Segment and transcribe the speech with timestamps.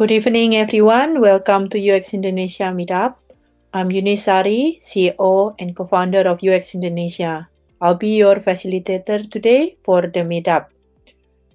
[0.00, 1.20] Good evening, everyone.
[1.20, 3.16] Welcome to UX Indonesia Meetup.
[3.74, 7.50] I'm Yunisari, CEO and co-founder of UX Indonesia.
[7.82, 10.72] I'll be your facilitator today for the meetup.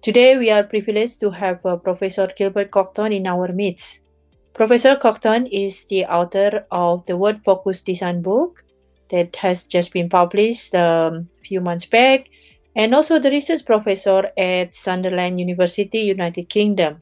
[0.04, 4.06] Today, we are privileged to have uh, Professor Gilbert Cockton in our midst.
[4.54, 8.62] Professor Cockton is the author of the Worth-Focused Design book
[9.10, 12.30] that has just been published um, a few months back,
[12.76, 17.02] and also the research professor at Sunderland University, United Kingdom.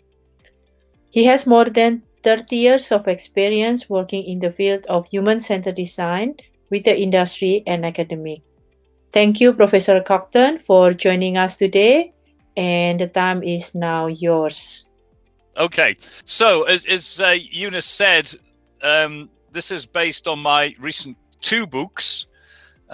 [1.14, 6.38] He has more than 30 years of experience working in the field of human-centered design
[6.72, 8.42] with the industry and academic.
[9.14, 12.14] Thank you, Professor Cockton, for joining us today,
[12.58, 14.88] and the time is now yours.
[15.56, 15.96] Okay,
[16.26, 18.34] so as, as uh, Eunice said,
[18.82, 22.26] um, this is based on my recent two books.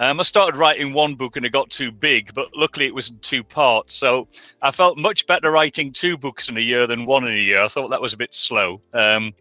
[0.00, 3.10] Um, I started writing one book and it got too big, but luckily it was
[3.10, 3.94] in two parts.
[3.94, 4.28] So
[4.62, 7.60] I felt much better writing two books in a year than one in a year.
[7.60, 8.80] I thought that was a bit slow.
[8.94, 9.34] Um,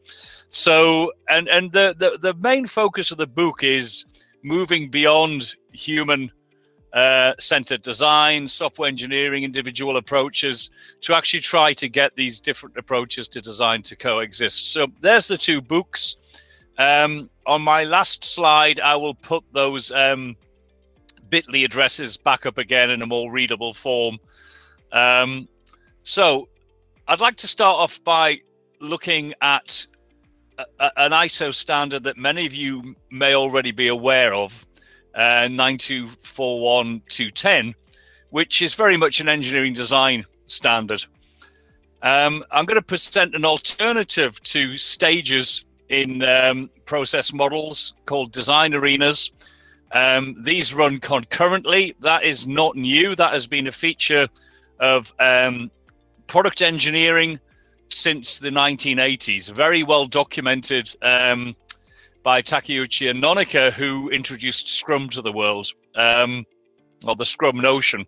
[0.50, 4.04] so and and the, the the main focus of the book is
[4.44, 6.30] moving beyond human
[6.92, 10.70] uh, centered design, software engineering, individual approaches
[11.02, 14.74] to actually try to get these different approaches to design to coexist.
[14.74, 16.18] So there's the two books.
[16.78, 20.36] Um, on my last slide, I will put those um,
[21.30, 24.18] bit.ly addresses back up again in a more readable form.
[24.92, 25.48] Um,
[26.04, 26.50] so
[27.08, 28.40] I'd like to start off by
[28.80, 29.88] looking at
[30.58, 34.66] a, a, an ISO standard that many of you may already be aware of,
[35.16, 37.74] uh, 9241210,
[38.30, 41.04] which is very much an engineering design standard.
[42.02, 48.74] Um, I'm going to present an alternative to stages in um, process models called design
[48.74, 49.32] arenas.
[49.92, 51.96] Um, these run concurrently.
[52.00, 53.16] That is not new.
[53.16, 54.28] That has been a feature
[54.80, 55.72] of um,
[56.28, 57.40] product engineering
[57.90, 59.52] since the 1980s.
[59.52, 61.56] Very well documented um,
[62.24, 66.46] by Takeuchi and Nonaka, who introduced Scrum to the world, um,
[67.06, 68.06] or the Scrum notion.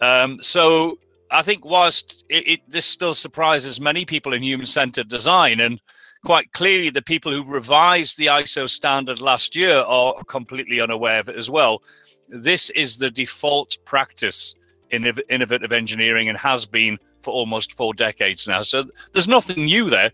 [0.00, 0.98] Um, so
[1.30, 5.80] I think whilst it, it, this still surprises many people in human-centered design, and
[6.24, 11.28] quite clearly the people who revised the ISO standard last year are completely unaware of
[11.28, 11.82] it as well.
[12.28, 14.54] This is the default practice
[14.90, 18.62] in innovative engineering and has been for almost four decades now.
[18.62, 20.12] So there's nothing new there,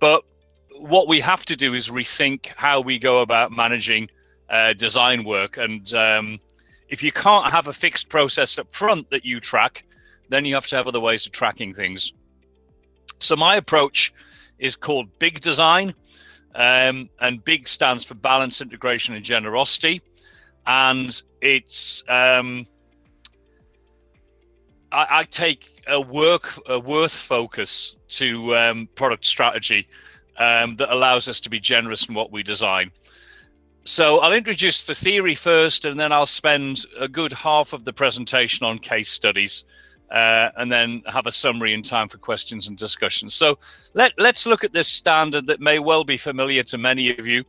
[0.00, 0.24] but
[0.78, 4.08] what we have to do is rethink how we go about managing
[4.50, 5.56] uh, design work.
[5.56, 6.38] And um,
[6.88, 9.84] if you can't have a fixed process up front that you track,
[10.30, 12.12] then you have to have other ways of tracking things.
[13.18, 14.12] So my approach
[14.58, 15.94] is called Big Design.
[16.54, 20.00] Um, and Big stands for balance, integration, and generosity.
[20.66, 22.66] And it's um,
[24.92, 29.88] I, I, take a work a worth focus to um, product strategy
[30.38, 32.92] um, that allows us to be generous in what we design.
[33.84, 37.92] So I'll introduce the theory first, and then I'll spend a good half of the
[37.92, 39.64] presentation on case studies
[40.10, 43.34] uh, and then have a summary in time for questions and discussions.
[43.34, 43.58] So
[43.94, 47.44] let, let's look at this standard that may well be familiar to many of you.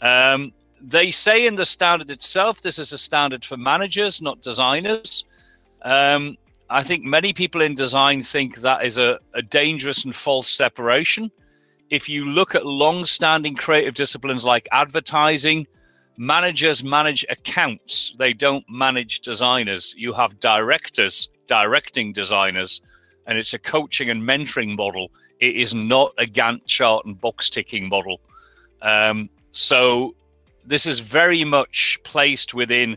[0.00, 5.24] Um, they say in the standard itself, this is a standard for managers, not designers.
[5.82, 6.36] Um,
[6.70, 11.30] I think many people in design think that is a, a dangerous and false separation.
[11.90, 15.66] If you look at long standing creative disciplines like advertising,
[16.16, 19.94] managers manage accounts, they don't manage designers.
[19.98, 22.80] You have directors directing designers,
[23.26, 25.10] and it's a coaching and mentoring model.
[25.40, 28.20] It is not a Gantt chart and box ticking model.
[28.80, 30.14] Um, so
[30.64, 32.96] this is very much placed within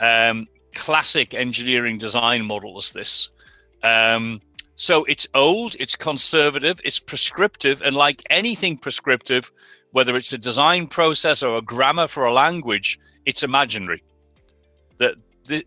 [0.00, 2.92] um, classic engineering design models.
[2.92, 3.28] This.
[3.82, 4.40] Um,
[4.74, 9.50] so it's old, it's conservative, it's prescriptive, and like anything prescriptive,
[9.92, 14.02] whether it's a design process or a grammar for a language, it's imaginary.
[14.98, 15.14] That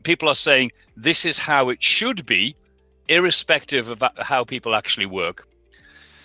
[0.03, 2.55] people are saying this is how it should be,
[3.07, 5.47] irrespective of how people actually work.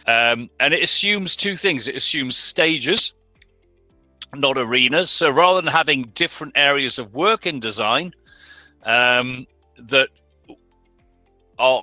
[0.06, 3.14] Um, and it assumes two things it assumes stages,
[4.34, 5.10] not arenas.
[5.10, 8.12] So rather than having different areas of work in design
[8.84, 9.46] um,
[9.78, 10.08] that
[11.58, 11.82] are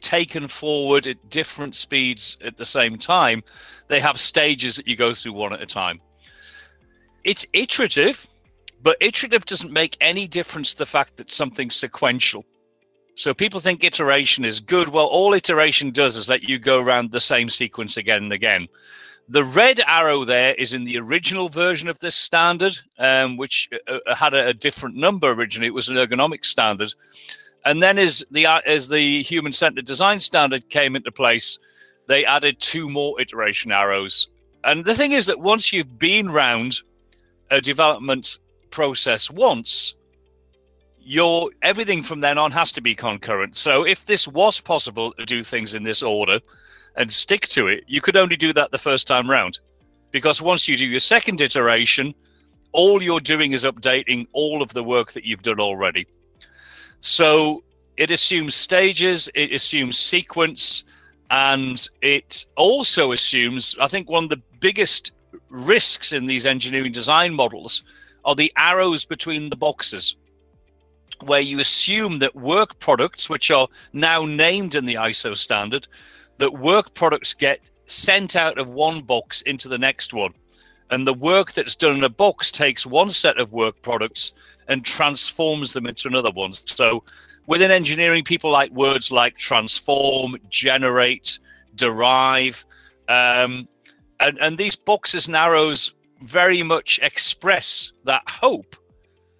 [0.00, 3.42] taken forward at different speeds at the same time,
[3.88, 6.00] they have stages that you go through one at a time.
[7.24, 8.26] It's iterative
[8.82, 12.44] but iterative doesn't make any difference to the fact that something's sequential.
[13.14, 14.90] So people think iteration is good.
[14.90, 18.68] Well, all iteration does is let you go around the same sequence again and again.
[19.28, 23.98] The red arrow there is in the original version of this standard, um, which uh,
[24.06, 25.66] uh had a, a, different number originally.
[25.66, 26.94] It was an ergonomic standard.
[27.64, 31.58] And then as the, uh, as the human-centered design standard came into place,
[32.06, 34.28] they added two more iteration arrows.
[34.64, 36.80] And the thing is that once you've been round
[37.50, 38.38] a development
[38.70, 39.94] process once,
[40.98, 43.56] your everything from then on has to be concurrent.
[43.56, 46.40] So if this was possible to do things in this order
[46.96, 49.58] and stick to it, you could only do that the first time round.
[50.10, 52.14] Because once you do your second iteration,
[52.72, 56.06] all you're doing is updating all of the work that you've done already.
[57.00, 57.62] So
[57.96, 60.84] it assumes stages, it assumes sequence,
[61.30, 65.12] and it also assumes, I think, one of the biggest
[65.50, 67.82] risks in these engineering design models
[68.28, 70.14] are the arrows between the boxes
[71.24, 75.88] where you assume that work products, which are now named in the ISO standard,
[76.36, 80.34] that work products get sent out of one box into the next one.
[80.90, 84.34] And the work that's done in a box takes one set of work products
[84.68, 86.52] and transforms them into another one.
[86.52, 87.04] So
[87.46, 91.38] within engineering, people like words like transform, generate,
[91.76, 92.66] derive.
[93.08, 93.64] Um,
[94.20, 98.76] and, and these boxes and arrows very much express that hope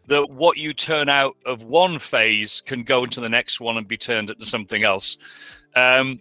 [0.07, 3.87] that what you turn out of one phase can go into the next one and
[3.87, 5.17] be turned into something else.
[5.77, 6.21] Um,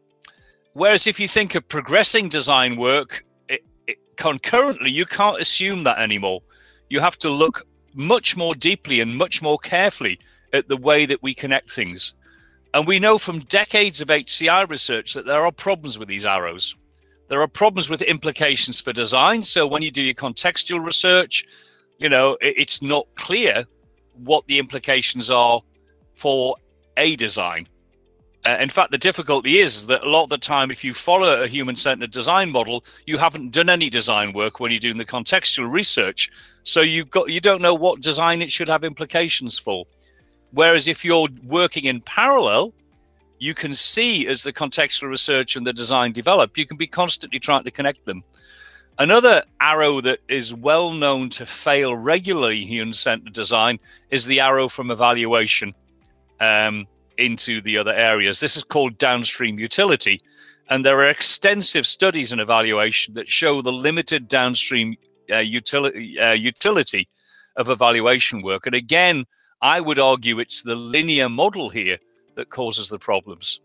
[0.74, 6.00] whereas if you think of progressing design work it, it, concurrently, you can't assume that
[6.00, 6.42] anymore.
[6.90, 10.20] You have to look much more deeply and much more carefully
[10.54, 12.14] at the way that we connect things.
[12.74, 16.76] And we know from decades of HCI research that there are problems with these arrows.
[17.30, 19.44] There are problems with implications for design.
[19.44, 21.46] So when you do your contextual research,
[21.98, 23.66] you know, it's not clear
[24.14, 25.62] what the implications are
[26.16, 26.56] for
[26.96, 27.68] a design.
[28.46, 31.42] Uh, in fact, the difficulty is that a lot of the time, if you follow
[31.42, 35.06] a human centered design model, you haven't done any design work when you're doing the
[35.06, 36.30] contextual research.
[36.64, 39.86] So you've got you don't know what design it should have implications for.
[40.52, 42.74] Whereas if you're working in parallel,
[43.40, 47.40] you can see as the contextual research and the design develop, you can be constantly
[47.40, 48.24] trying to connect them.
[49.00, 53.78] Another arrow that is well known to fail regularly in human centered design
[54.10, 55.74] is the arrow from evaluation
[56.40, 56.88] um,
[57.18, 58.40] into the other areas.
[58.40, 60.20] This is called downstream utility.
[60.70, 64.96] And there are extensive studies and evaluation that show the limited downstream
[65.32, 67.08] uh, utility, uh, utility
[67.56, 68.66] of evaluation work.
[68.66, 69.26] And again,
[69.62, 72.00] I would argue it's the linear model here
[72.38, 73.60] that causes the problems.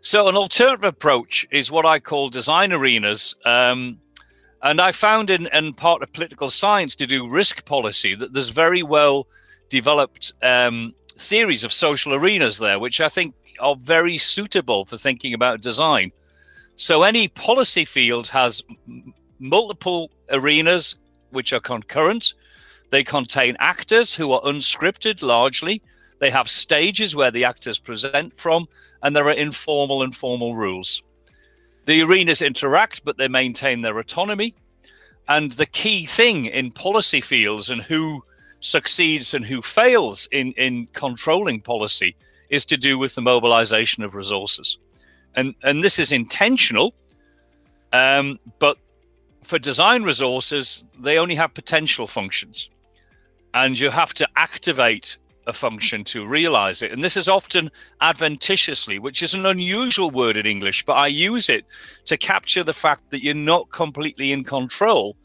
[0.00, 3.36] So, an alternative approach is what I call design arenas.
[3.44, 4.00] Um,
[4.62, 8.48] and I found in, in part of political science to do risk policy that there's
[8.48, 9.26] very well
[9.68, 15.34] developed um, theories of social arenas there, which I think are very suitable for thinking
[15.34, 16.10] about design.
[16.76, 18.62] So, any policy field has
[19.38, 20.96] multiple arenas
[21.30, 22.34] which are concurrent.
[22.90, 25.82] They contain actors who are unscripted largely.
[26.22, 28.68] They have stages where the actors present from,
[29.02, 31.02] and there are informal and formal rules.
[31.86, 34.54] The arenas interact, but they maintain their autonomy.
[35.26, 38.22] And the key thing in policy fields and who
[38.60, 42.14] succeeds and who fails in, in controlling policy
[42.50, 44.78] is to do with the mobilization of resources.
[45.34, 46.94] And, and this is intentional,
[47.92, 48.78] um, but
[49.42, 52.70] for design resources, they only have potential functions.
[53.54, 56.92] And you have to activate a function to realize it.
[56.92, 57.70] And this is often
[58.00, 61.64] adventitiously, which is an unusual word in English, but I use it
[62.06, 65.16] to capture the fact that you're not completely in control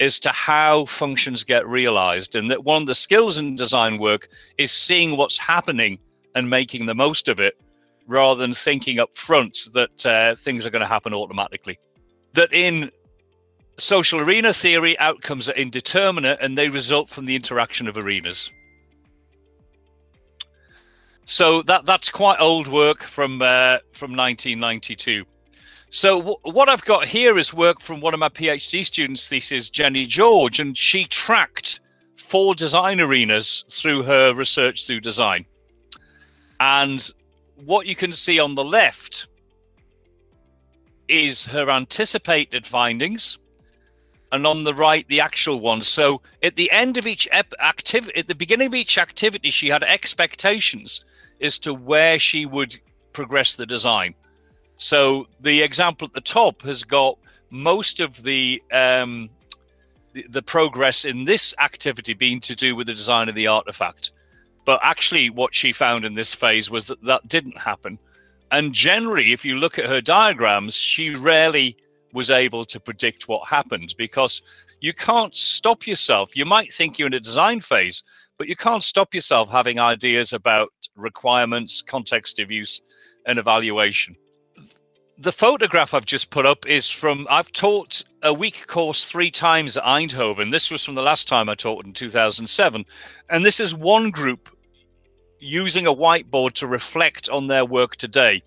[0.00, 2.34] as to how functions get realized.
[2.34, 5.98] And that one of the skills in design work is seeing what's happening
[6.34, 7.54] and making the most of it
[8.06, 11.78] rather than thinking up front that uh, things are going to happen automatically.
[12.34, 12.90] That in
[13.78, 18.50] social arena theory, outcomes are indeterminate and they result from the interaction of arenas.
[21.24, 25.24] So that that's quite old work from uh, from 1992.
[25.90, 29.68] So w- what I've got here is work from one of my PhD students' thesis,
[29.68, 31.80] Jenny George, and she tracked
[32.16, 35.44] four design arenas through her research through design.
[36.60, 37.08] And
[37.56, 39.28] what you can see on the left
[41.08, 43.38] is her anticipated findings,
[44.32, 45.86] and on the right the actual ones.
[45.86, 49.68] So at the end of each ep- activity, at the beginning of each activity, she
[49.68, 51.04] had expectations
[51.42, 52.78] as to where she would
[53.12, 54.14] progress the design.
[54.76, 57.18] So the example at the top has got
[57.50, 59.28] most of the um,
[60.12, 64.12] the, the progress in this activity being to do with the design of the artifact.
[64.64, 67.98] But actually, what she found in this phase was that that didn't happen.
[68.50, 71.76] And generally, if you look at her diagrams, she rarely
[72.12, 74.42] was able to predict what happened because
[74.80, 76.36] you can't stop yourself.
[76.36, 78.02] You might think you're in a design phase,
[78.36, 82.80] but you can't stop yourself having ideas about requirements, context of use,
[83.26, 84.16] and evaluation.
[85.18, 89.76] the photograph I've just put up is from I've taught a week course three times
[89.76, 90.50] at Eindhoven.
[90.50, 92.84] This was from the last time I taught in 2007.
[93.30, 94.48] And this is one group
[95.38, 98.42] using a whiteboard to reflect on their work today.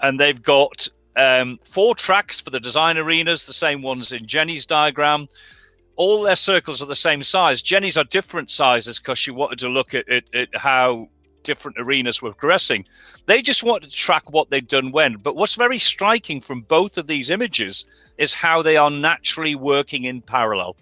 [0.00, 4.66] And they've got um, four tracks for the design arenas, the same ones in Jenny's
[4.66, 5.26] diagram.
[5.96, 7.62] All their circles are the same size.
[7.62, 11.08] Jenny's are different sizes because she wanted to look at, at, at how
[11.44, 12.84] different arenas were progressing.
[13.26, 15.14] They just wanted to track what they'd done when.
[15.16, 17.86] But what's very striking from both of these images
[18.18, 20.76] is how they are naturally working in parallel.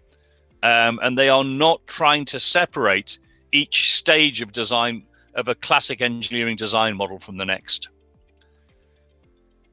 [0.63, 3.19] Um, and they are not trying to separate
[3.53, 5.03] each stage of design
[5.35, 7.89] of a classic engineering design model from the next.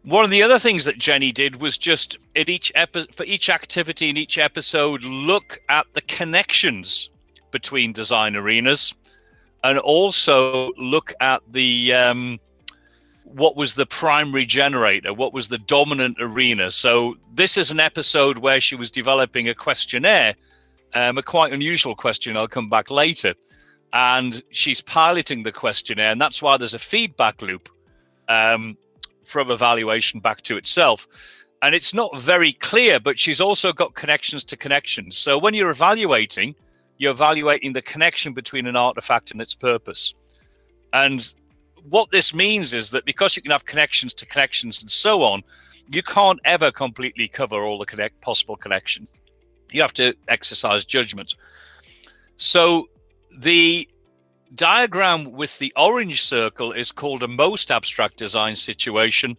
[0.03, 3.50] One of the other things that Jenny did was just at each epi- for each
[3.50, 7.10] activity in each episode look at the connections
[7.51, 8.93] between design arenas
[9.63, 12.39] and also look at the um,
[13.24, 16.72] what was the primary generator, what was the dominant arena.
[16.72, 20.36] So this is an episode where she was developing a questionnaire,
[20.94, 22.36] um, a quite unusual question.
[22.36, 23.36] I'll come back later,
[23.94, 27.70] and she's piloting the questionnaire, and that's why there's a feedback loop
[28.28, 28.78] um,
[29.25, 31.08] from evaluation back to itself.
[31.62, 35.18] And it's not very clear, but she's also got connections to connections.
[35.18, 36.56] So when you're evaluating,
[37.00, 40.13] you're evaluating the connection between an artifact and its purpose.
[40.94, 41.34] And
[41.89, 45.41] what this means is that because you can have connections to connections and so on,
[45.89, 49.13] you can't ever completely cover all the connect possible connections.
[49.72, 51.36] You have to exercise judgment.
[52.36, 52.89] So
[53.39, 53.88] the
[54.56, 59.38] diagram with the orange circle is called a most abstract design situation,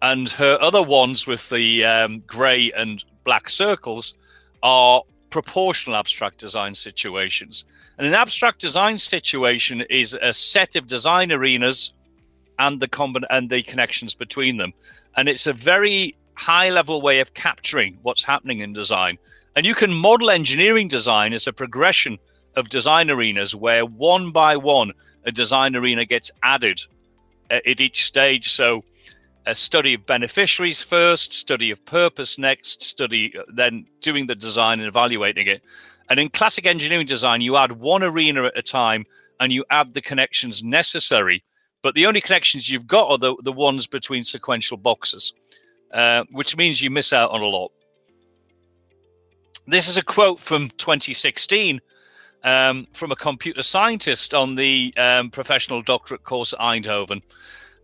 [0.00, 4.14] and her other ones with the um, gray and black circles
[4.62, 5.02] are
[5.32, 7.64] proportional abstract design situations.
[7.98, 11.92] And an abstract design situation is a set of design arenas
[12.58, 14.72] and the and the connections between them.
[15.16, 19.18] And it's a very high level way of capturing what's happening in design.
[19.56, 22.18] And you can model engineering design as a progression
[22.54, 24.92] of design arenas where one by one
[25.24, 26.80] a design arena gets added
[27.50, 28.50] uh, at each stage.
[28.50, 28.84] So
[29.46, 34.78] a study of beneficiaries first, study of purpose next, study uh, then doing the design
[34.78, 35.62] and evaluating it.
[36.08, 39.04] And in classic engineering design, you add one arena at a time
[39.40, 41.42] and you add the connections necessary.
[41.82, 45.32] But the only connections you've got are the, the ones between sequential boxes,
[45.92, 47.72] uh, which means you miss out on a lot.
[49.66, 51.80] This is a quote from 2016
[52.44, 57.22] um, from a computer scientist on the um, professional doctorate course at Eindhoven.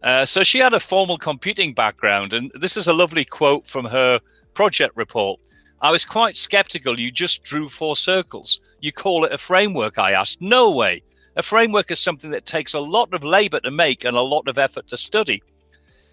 [0.02, 3.84] Uh, so she had a formal computing background, and this is a lovely quote from
[3.86, 4.20] her
[4.54, 5.40] project report.
[5.80, 6.98] I was quite skeptical.
[6.98, 8.60] You just drew four circles.
[8.80, 10.40] You call it a framework, I asked.
[10.40, 11.02] No way.
[11.36, 14.48] A framework is something that takes a lot of labor to make and a lot
[14.48, 15.42] of effort to study.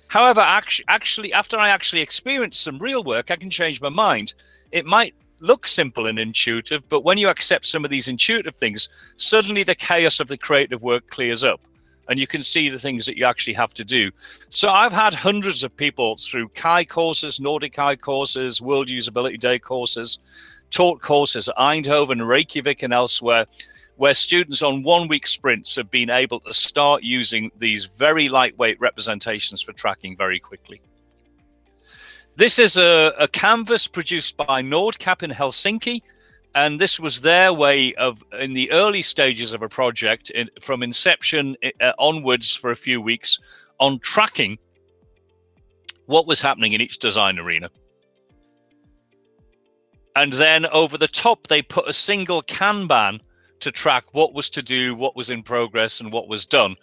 [0.07, 4.35] However, actually, after I actually experienced some real work, I can change my mind.
[4.71, 8.87] It might look simple and intuitive, but when you accept some of these intuitive things,
[9.15, 11.59] suddenly the chaos of the creative work clears up
[12.07, 14.11] and you can see the things that you actually have to do.
[14.49, 19.59] So I've had hundreds of people through CHI courses, Nordic CHI courses, World Usability Day
[19.59, 20.19] courses,
[20.69, 23.45] taught courses at Eindhoven, Reykjavik, and elsewhere,
[23.97, 28.79] where students on one week sprints have been able to start using these very lightweight
[28.79, 30.81] representations for tracking very quickly.
[32.35, 36.01] This is a, a canvas produced by Nordcap in Helsinki
[36.55, 40.81] and this was their way of in the early stages of a project in, from
[40.81, 43.37] inception uh, onwards for a few weeks
[43.79, 44.57] on tracking
[46.05, 47.69] what was happening in each design arena.
[50.15, 53.19] And then over the top they put a single kanban
[53.59, 56.75] to track what was to do what was in progress and what was done.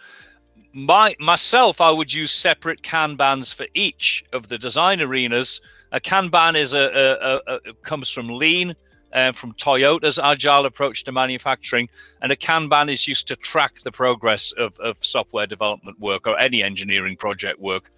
[0.74, 5.62] My myself i would use separate kanbans for each of the design arenas.
[5.92, 8.74] A kanban is a, a, a, a comes from lean
[9.12, 11.88] um, from Toyota's agile approach to manufacturing.
[12.20, 16.38] And a Kanban is used to track the progress of, of software development work or
[16.38, 17.90] any engineering project work.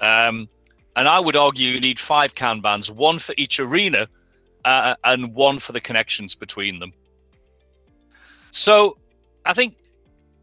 [0.00, 0.48] Um,
[0.96, 4.08] and I would argue you need five Kanbans, one for each arena
[4.64, 6.92] uh, and one for the connections between them.
[8.50, 8.98] So
[9.46, 9.76] I think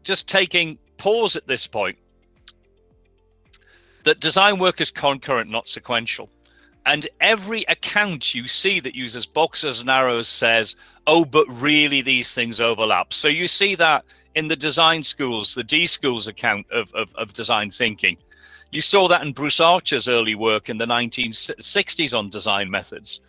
[0.02, 1.96] just taking pause at this point,
[4.04, 6.30] that design work is concurrent, not sequential.
[6.86, 12.34] And every account you see that uses boxes and arrows says, oh, but really these
[12.34, 13.12] things overlap.
[13.12, 17.32] So you see that in the design schools, the D schools account of, of, of
[17.32, 18.16] design thinking.
[18.70, 23.20] You saw that in Bruce Archer's early work in the 1960s on design methods.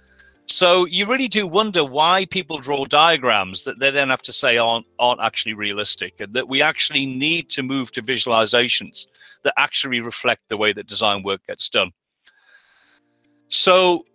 [0.46, 4.58] So you really do wonder why people draw diagrams that they then have to say
[4.58, 9.08] aren't, aren't actually realistic, and that we actually need to move to visualizations
[9.44, 11.92] that actually reflect the way that design work gets done.
[13.52, 14.06] So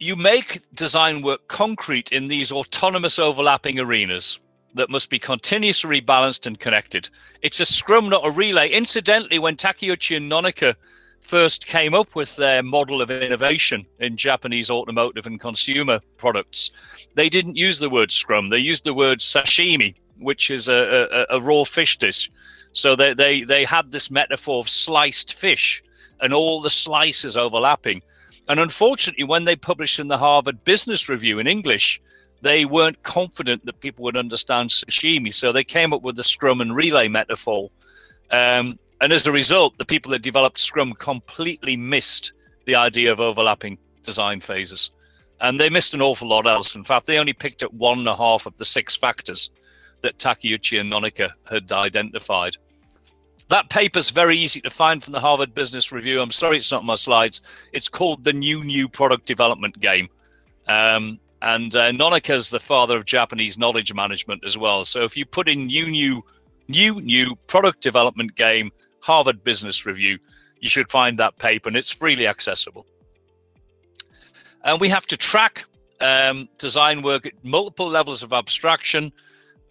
[0.00, 4.40] you make design work concrete in these autonomous overlapping arenas
[4.74, 7.08] that must be continuously rebalanced and connected.
[7.42, 8.68] It's a scrum, not a relay.
[8.70, 10.74] Incidentally, when Takeuchi and Nonaka
[11.20, 16.72] first came up with their model of innovation in Japanese automotive and consumer products,
[17.14, 18.48] they didn't use the word scrum.
[18.48, 22.28] They used the word sashimi, which is a, a, a raw fish dish.
[22.72, 25.80] So they, they, they had this metaphor of sliced fish
[26.20, 28.02] and all the slices overlapping.
[28.48, 32.00] And unfortunately, when they published in the Harvard Business Review in English,
[32.40, 35.32] they weren't confident that people would understand sashimi.
[35.32, 37.70] So they came up with the scrum and relay metaphor.
[38.30, 42.32] Um, and as a result, the people that developed Scrum completely missed
[42.66, 44.92] the idea of overlapping design phases.
[45.40, 46.76] And they missed an awful lot else.
[46.76, 49.50] In fact, they only picked up one and a half of the six factors
[50.02, 52.56] that Takeuchi and Nonaka had identified.
[53.52, 56.22] That paper's very easy to find from the Harvard Business Review.
[56.22, 57.42] I'm sorry it's not my slides.
[57.74, 60.08] It's called The New New Product Development Game.
[60.68, 64.86] Um, and uh, Nonaka's the father of Japanese knowledge management as well.
[64.86, 66.24] So if you put in new, new,
[66.68, 70.18] new, new product development game, Harvard Business Review.
[70.60, 72.86] You should find that paper, and it's freely accessible.
[74.64, 75.66] And we have to track
[76.00, 79.12] um, design work at multiple levels of abstraction.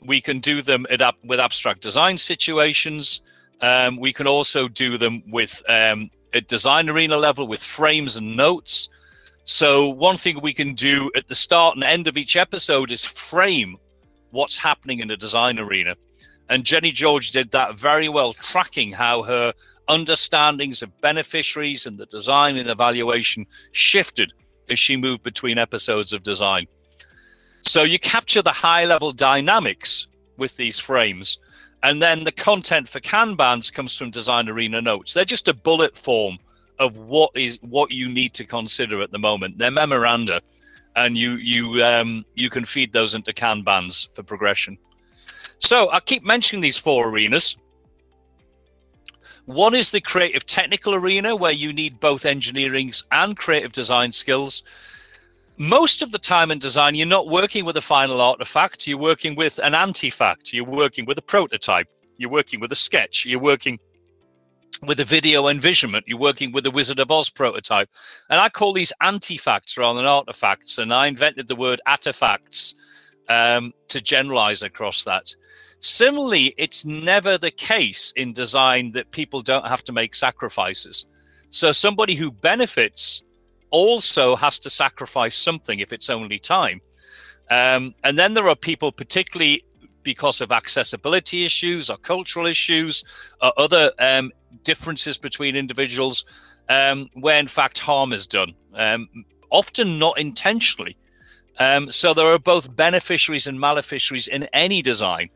[0.06, 0.86] We can do them
[1.24, 3.24] with abstract design situations.
[3.62, 6.10] Um, we can also do them with um,
[6.48, 8.90] design arena level with frames and notes.
[9.44, 13.06] So one thing we can do at the start and end of each episode is
[13.06, 13.78] frame
[14.32, 15.96] what's happening in the design arena.
[16.50, 19.54] And Jenny George did that very well, tracking how her
[19.88, 24.34] understandings of beneficiaries and the design and evaluation shifted
[24.70, 26.68] as she moved between episodes of design.
[27.62, 31.38] So you capture the high level dynamics with these frames.
[31.84, 35.14] And then the content for Kanbans comes from Design Arena Notes.
[35.14, 36.38] They're just a bullet form
[36.80, 39.58] of what is what you need to consider at the moment.
[39.58, 40.42] They're memoranda,
[40.96, 44.78] and you you um, you can feed those into Kanbans for progression.
[45.60, 47.58] So I keep mentioning these four arenas.
[49.46, 54.64] One is the creative technical arena where you need both engineering and creative design skills.
[55.58, 59.36] Most of the time in design, you're not working with a final artifact, you're working
[59.36, 61.88] with an antifact, you're working with a prototype,
[62.18, 63.78] you're working with a sketch, you're working
[64.88, 67.90] with a video envisionment, you're working with the Wizard of Oz prototype.
[68.30, 70.78] And I call these antifacts rather than artifacts.
[70.78, 72.74] And I invented the word artifacts
[73.30, 75.36] um, to generalize across that.
[75.80, 81.06] Similarly, it's never the case in design that people don't have to make sacrifices.
[81.50, 83.22] So somebody who benefits
[83.72, 86.82] also has to sacrifice something if it's only time.
[87.50, 89.64] Um, and then there are people, particularly
[90.04, 93.04] because of accessibility issues or cultural issues
[93.42, 94.32] or other um,
[94.64, 96.26] differences between individuals,
[96.70, 99.10] um, where in fact harm is done, um,
[99.50, 100.98] often not intentionally.
[101.60, 105.30] Um, so there are both beneficiaries and maleficiaries in any design.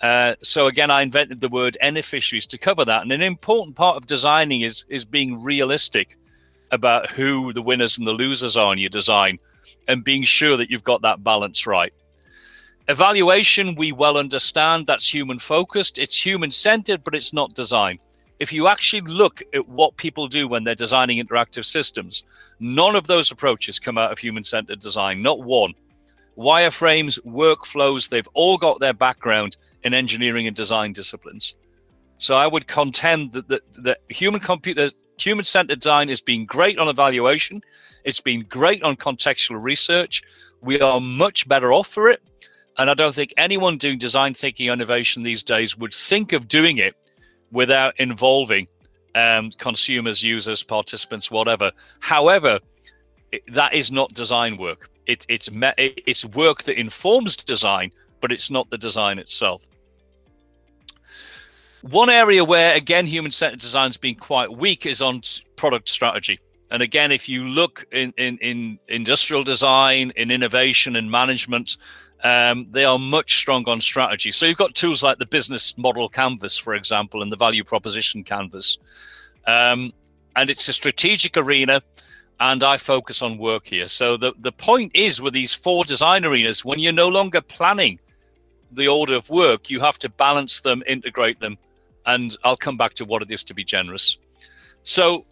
[0.00, 3.02] Uh, so again, I invented the word beneficiaries to cover that.
[3.02, 6.16] And an important part of designing is is being realistic
[6.70, 9.38] about who the winners and the losers are in your design,
[9.88, 11.92] and being sure that you've got that balance right.
[12.88, 15.98] Evaluation, we well understand that's human focused.
[15.98, 17.98] It's human centered, but it's not design
[18.38, 22.22] if you actually look at what people do when they're designing interactive systems,
[22.60, 25.72] none of those approaches come out of human centered design, not one.
[26.36, 31.56] Wireframes, workflows, they've all got their background in engineering and design disciplines.
[32.18, 36.78] So I would contend that the, the human computer human centered design has been great
[36.78, 37.62] on evaluation,
[38.04, 40.22] it's been great on contextual research.
[40.60, 42.22] We are much better off for it.
[42.78, 46.78] And I don't think anyone doing design thinking innovation these days would think of doing
[46.78, 46.94] it
[47.50, 48.68] without involving
[49.14, 51.72] um, consumers, users, participants, whatever.
[52.00, 52.60] However,
[53.48, 54.90] that is not design work.
[55.06, 59.66] It, it's it's work that informs design, but it's not the design itself.
[61.90, 65.20] One area where, again, human centered design has been quite weak is on
[65.54, 66.40] product strategy.
[66.72, 71.76] And again, if you look in, in, in industrial design, in innovation and management,
[72.24, 74.32] um, they are much stronger on strategy.
[74.32, 78.24] So you've got tools like the business model canvas, for example, and the value proposition
[78.24, 78.78] canvas.
[79.46, 79.92] Um,
[80.34, 81.80] and it's a strategic arena,
[82.40, 83.86] and I focus on work here.
[83.86, 88.00] So the, the point is with these four design arenas, when you're no longer planning
[88.72, 91.56] the order of work, you have to balance them, integrate them,
[92.06, 94.16] and I'll come back to what it is to be generous.
[94.82, 95.24] So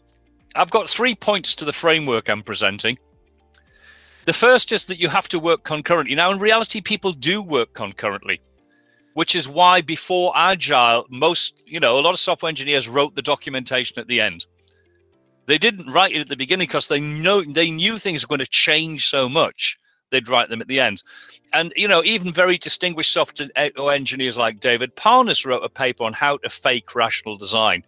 [0.54, 2.98] I've got three points to the framework I'm presenting.
[4.26, 6.14] The first is that you have to work concurrently.
[6.14, 8.40] Now, in reality, people do work concurrently,
[9.12, 13.22] which is why before Agile, most, you know, a lot of software engineers wrote the
[13.22, 14.46] documentation at the end.
[15.46, 18.38] They didn't write it at the beginning because they know they knew things were going
[18.38, 19.78] to change so much.
[20.14, 21.02] They'd write them at the end.
[21.52, 26.04] And you know, even very distinguished software eh, engineers like David Parnas wrote a paper
[26.04, 27.82] on how to fake rational design,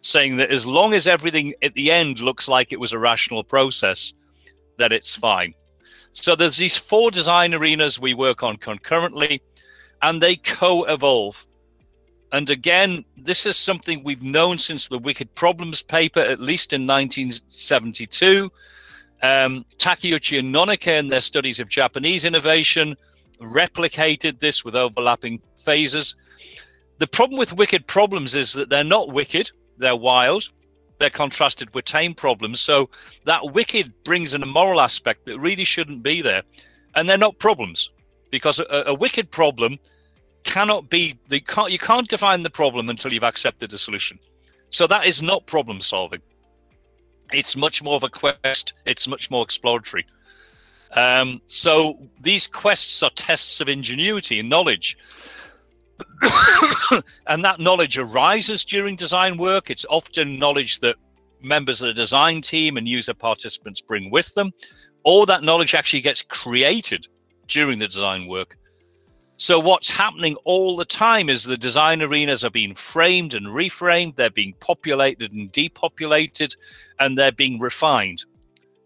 [0.00, 3.42] saying that as long as everything at the end looks like it was a rational
[3.42, 4.14] process,
[4.78, 5.54] that it's fine.
[6.12, 9.42] So there's these four design arenas we work on concurrently,
[10.02, 11.46] and they co-evolve.
[12.32, 16.86] And again, this is something we've known since the Wicked Problems paper, at least in
[16.86, 18.50] 1972.
[19.22, 22.96] Um, Takeuchi and Nonaka in their studies of Japanese innovation
[23.40, 26.16] replicated this with overlapping phases.
[26.98, 30.48] The problem with wicked problems is that they're not wicked, they're wild.
[30.98, 32.60] They're contrasted with tame problems.
[32.60, 32.88] So
[33.24, 36.42] that wicked brings in a moral aspect that really shouldn't be there.
[36.94, 37.90] And they're not problems
[38.30, 39.78] because a, a wicked problem
[40.44, 44.18] cannot be, they can't, you can't define the problem until you've accepted the solution.
[44.70, 46.20] So that is not problem solving.
[47.32, 48.74] It's much more of a quest.
[48.84, 50.06] It's much more exploratory.
[50.94, 54.96] Um, so these quests are tests of ingenuity and knowledge.
[57.26, 59.70] and that knowledge arises during design work.
[59.70, 60.96] It's often knowledge that
[61.40, 64.52] members of the design team and user participants bring with them,
[65.04, 67.06] or that knowledge actually gets created
[67.48, 68.56] during the design work.
[69.36, 74.16] So, what's happening all the time is the design arenas are being framed and reframed,
[74.16, 76.54] they're being populated and depopulated,
[77.00, 78.24] and they're being refined.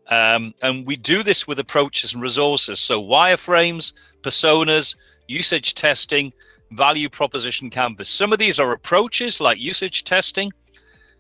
[0.09, 2.81] Um, and we do this with approaches and resources.
[2.81, 4.97] So, wireframes, personas,
[5.29, 6.33] usage testing,
[6.71, 8.09] value proposition canvas.
[8.09, 10.53] Some of these are approaches like usage testing.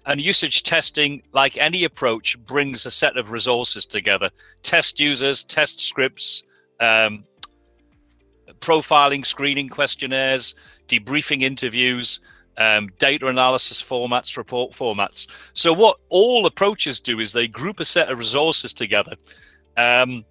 [0.08, 4.30] And usage testing, like any approach, brings a set of resources together
[4.62, 6.44] test users, test scripts,
[6.78, 7.24] um,
[8.60, 10.54] profiling, screening questionnaires,
[10.88, 12.20] debriefing interviews,
[12.58, 15.26] um, data analysis formats, report formats.
[15.52, 19.14] So, what all approaches do is they group a set of resources together
[19.76, 20.24] um,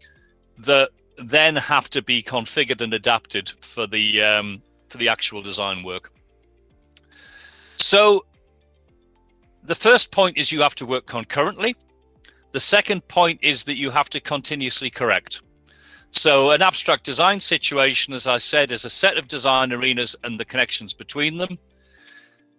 [0.58, 5.84] that then have to be configured and adapted for the um, for the actual design
[5.84, 6.12] work.
[7.78, 8.26] So,
[9.64, 11.76] the first point is you have to work concurrently.
[12.52, 15.42] The second point is that you have to continuously correct.
[16.16, 20.40] So, an abstract design situation, as I said, is a set of design arenas and
[20.40, 21.60] the connections between them.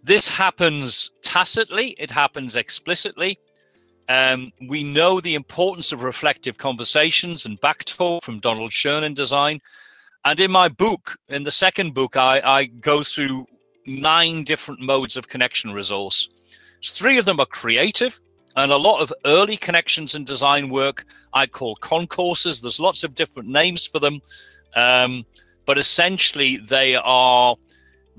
[0.05, 3.39] This happens tacitly, it happens explicitly.
[4.09, 9.61] Um, we know the importance of reflective conversations and backtalk from Donald Schoen in design.
[10.25, 13.47] And in my book, in the second book, I, I go through
[13.87, 16.29] nine different modes of connection resource.
[16.85, 18.21] Three of them are creative,
[18.57, 22.61] and a lot of early connections and design work I call concourses.
[22.61, 24.21] There's lots of different names for them,
[24.75, 25.25] um,
[25.67, 27.57] but essentially they are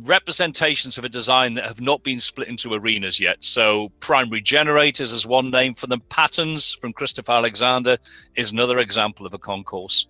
[0.03, 3.43] representations of a design that have not been split into arenas yet.
[3.43, 6.01] So primary generators is one name for them.
[6.09, 7.97] Patterns from Christopher Alexander
[8.35, 10.05] is another example of a concourse.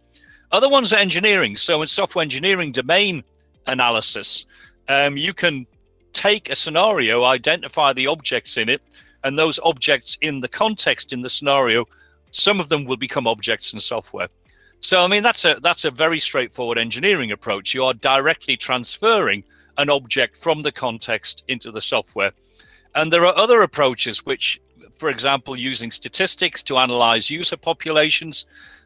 [0.51, 1.55] Other ones are engineering.
[1.55, 3.23] So in software engineering domain
[3.65, 4.45] analysis,
[4.89, 5.65] um, you can
[6.13, 8.81] take a scenario, identify the objects in it,
[9.23, 11.85] and those objects in the context in the scenario,
[12.31, 14.29] some of them will become objects in software.
[14.79, 17.73] So I mean that's a that's a very straightforward engineering approach.
[17.73, 19.43] You are directly transferring
[19.77, 22.31] an object from the context into the software.
[22.95, 24.59] And there are other approaches which,
[24.93, 28.45] for example, using statistics to analyze user populations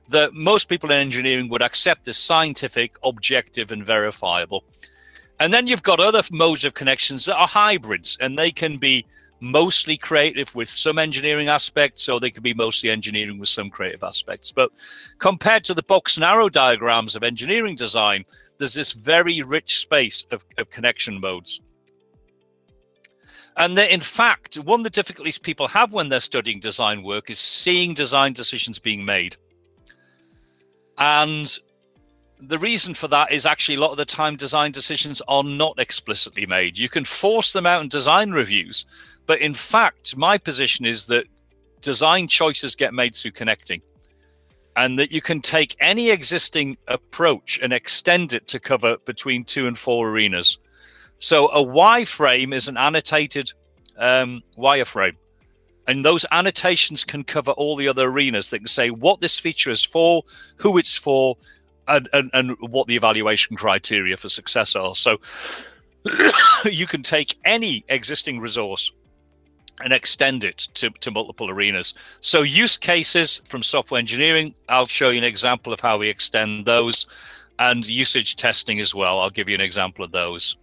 [0.09, 4.63] that most people in engineering would accept as scientific, objective, and verifiable.
[5.39, 9.05] And then you've got other modes of connections that are hybrids, and they can be
[9.41, 14.03] mostly creative with some engineering aspects, or they could be mostly engineering with some creative
[14.03, 14.51] aspects.
[14.51, 14.71] But
[15.17, 18.23] compared to the box and arrow diagrams of engineering design,
[18.59, 21.59] there's this very rich space of, of connection modes.
[23.57, 27.29] And that, in fact, one of the difficulties people have when they're studying design work
[27.29, 29.35] is seeing design decisions being made.
[30.97, 31.59] And
[32.39, 35.79] the reason for that is actually a lot of the time design decisions are not
[35.79, 36.77] explicitly made.
[36.77, 38.85] You can force them out in design reviews,
[39.31, 41.25] but in fact, my position is that
[41.79, 43.81] design choices get made through connecting
[44.75, 49.67] and that you can take any existing approach and extend it to cover between two
[49.67, 50.57] and four arenas.
[51.17, 53.53] So a Y-frame is an annotated
[53.97, 55.15] um, wireframe.
[55.87, 58.49] And those annotations can cover all the other arenas.
[58.49, 60.23] They can say what this feature is for,
[60.57, 61.37] who it's for,
[61.87, 64.93] and, and, and what the evaluation criteria for success are.
[64.93, 65.21] So
[66.65, 68.91] you can take any existing resource
[69.83, 71.93] and extend it to, to multiple arenas.
[72.19, 76.65] So use cases from software engineering, I'll show you an example of how we extend
[76.65, 77.07] those
[77.59, 79.19] and usage testing as well.
[79.19, 80.57] I'll give you an example of those.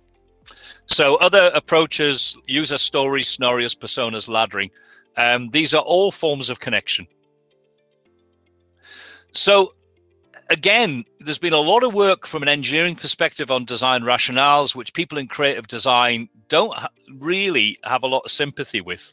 [0.87, 4.71] So other approaches, user stories, scenarios, personas, laddering.
[5.17, 7.07] Um, these are all forms of connection.
[9.33, 9.75] So,
[10.51, 14.95] again, there's been a lot of work from an engineering perspective on design rationales, which
[14.95, 19.13] people in creative design don't ha- really have a lot of sympathy with.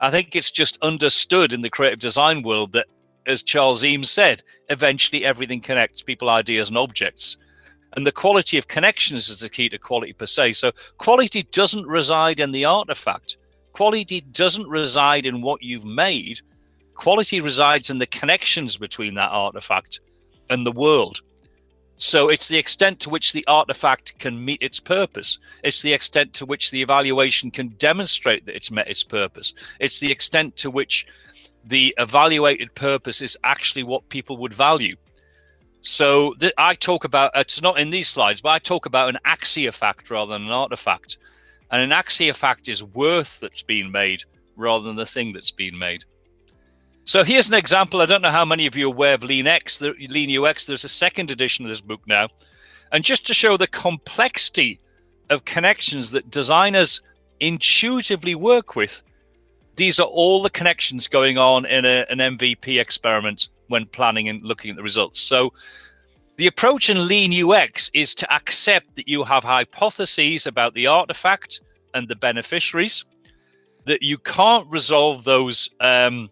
[0.00, 2.86] I think it's just understood in the creative design world that,
[3.26, 7.36] as Charles Eames said, eventually everything connects people, ideas, and objects.
[7.96, 10.52] And the quality of connections is the key to quality per se.
[10.52, 13.36] So, quality doesn't reside in the artifact,
[13.72, 16.40] quality doesn't reside in what you've made.
[16.94, 20.00] Quality resides in the connections between that artifact
[20.50, 21.20] and the world.
[21.96, 25.38] So it's the extent to which the artifact can meet its purpose.
[25.64, 29.52] It's the extent to which the evaluation can demonstrate that it's met its purpose.
[29.80, 31.06] It's the extent to which
[31.64, 34.94] the evaluated purpose is actually what people would value.
[35.80, 39.18] So th- I talk about it's not in these slides, but I talk about an
[39.24, 41.18] axiofact rather than an artifact.
[41.70, 44.22] And an axiofact is worth that's been made
[44.56, 46.04] rather than the thing that's been made.
[47.08, 48.02] So here's an example.
[48.02, 50.66] I don't know how many of you are aware of Lean UX, the Lean UX.
[50.66, 52.28] There's a second edition of this book now.
[52.92, 54.78] And just to show the complexity
[55.30, 57.00] of connections that designers
[57.40, 59.02] intuitively work with,
[59.76, 64.42] these are all the connections going on in a, an MVP experiment when planning and
[64.42, 65.18] looking at the results.
[65.18, 65.54] So
[66.36, 71.62] the approach in Lean UX is to accept that you have hypotheses about the artifact
[71.94, 73.06] and the beneficiaries,
[73.86, 76.28] that you can't resolve those um,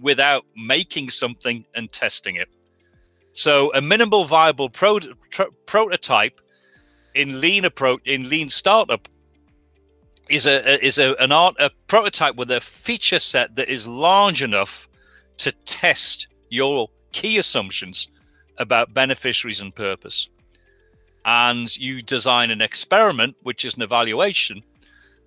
[0.00, 2.48] without making something and testing it.
[3.32, 5.00] So a minimal viable pro-
[5.66, 6.40] prototype
[7.14, 9.08] in lean approach in lean startup
[10.28, 14.42] is a, is a, an art a prototype with a feature set that is large
[14.42, 14.88] enough
[15.38, 18.08] to test your key assumptions
[18.58, 20.28] about beneficiaries and purpose.
[21.24, 24.62] And you design an experiment, which is an evaluation.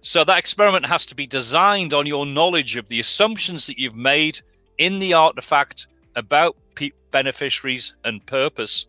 [0.02, 3.96] So that experiment has to be designed on your knowledge of the assumptions that you've
[3.96, 4.40] made
[4.78, 8.86] in the artifact about pe- beneficiaries and purpose.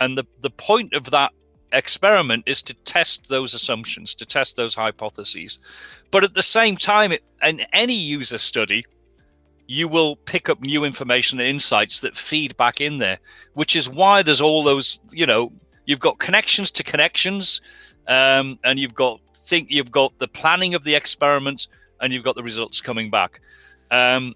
[0.00, 1.32] And the, the point of that
[1.72, 5.58] experiment is to test those assumptions, to test those hypotheses.
[6.10, 8.86] But at the same time, in any user study,
[9.66, 13.18] you will pick up new information and insights that feed back in there,
[13.54, 15.50] which is why there's all those, you know,
[15.86, 17.60] you've got connections to connections,
[18.06, 21.66] um, and you've got think you've got the planning of the experiment,
[22.00, 23.40] and you've got the results coming back.
[23.90, 24.34] Um,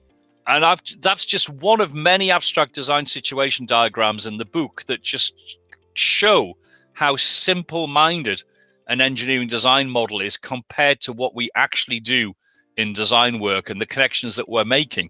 [0.51, 5.01] and I've that's just one of many abstract design situation diagrams in the book that
[5.01, 5.59] just
[5.95, 6.57] show
[6.93, 8.43] how simple-minded
[8.89, 12.35] an engineering design model is compared to what we actually do
[12.77, 15.09] in design work and the connections that we're making.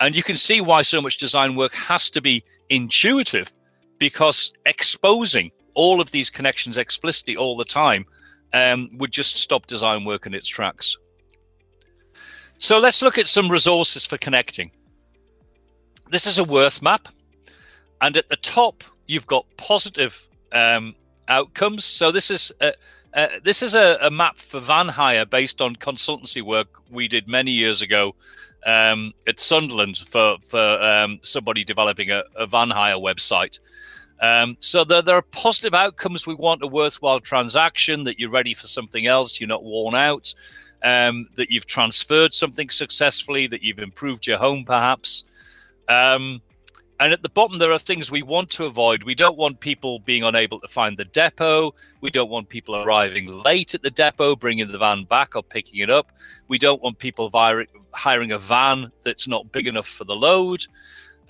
[0.00, 3.52] And you can see why so much design work has to be intuitive
[3.98, 8.04] because exposing all of these connections explicitly all the time
[8.52, 10.98] um, would just stop design work in its tracks.
[12.62, 14.70] So let's look at some resources for connecting.
[16.12, 17.08] This is a worth map.
[18.00, 20.94] And at the top, you've got positive um,
[21.26, 21.84] outcomes.
[21.84, 22.72] So this is a,
[23.14, 27.26] uh, this is a, a, map for van hire based on consultancy work we did
[27.26, 28.14] many years ago
[28.64, 33.58] um, at Sunderland for for um, somebody developing a, a, van hire website.
[34.20, 36.28] Um, so there, there are positive outcomes.
[36.28, 39.40] We want a worthwhile transaction that you're ready for something else.
[39.40, 40.32] You're not worn out
[40.82, 45.24] um, that you've transferred something successfully, that you've improved your home, perhaps.
[45.88, 46.40] Um,
[47.00, 49.02] and at the bottom, there are things we want to avoid.
[49.02, 51.74] We don't want people being unable to find the depot.
[52.00, 55.80] We don't want people arriving late at the depot, bringing the van back or picking
[55.80, 56.12] it up.
[56.46, 57.28] We don't want people
[57.92, 60.64] hiring a van that's not big enough for the load.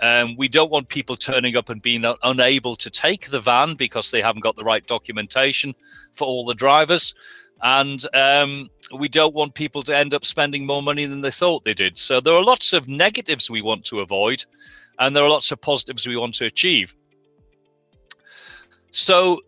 [0.00, 4.10] Um, we don't want people turning up and being unable to take the van because
[4.10, 5.74] they haven't got the right documentation
[6.12, 7.14] for all the drivers
[7.62, 11.64] and um, we don't want people to end up spending more money than they thought
[11.64, 11.98] they did.
[11.98, 14.44] So there are lots of negatives we want to avoid,
[14.98, 16.94] and there are lots of positives we want to achieve.
[18.90, 19.40] So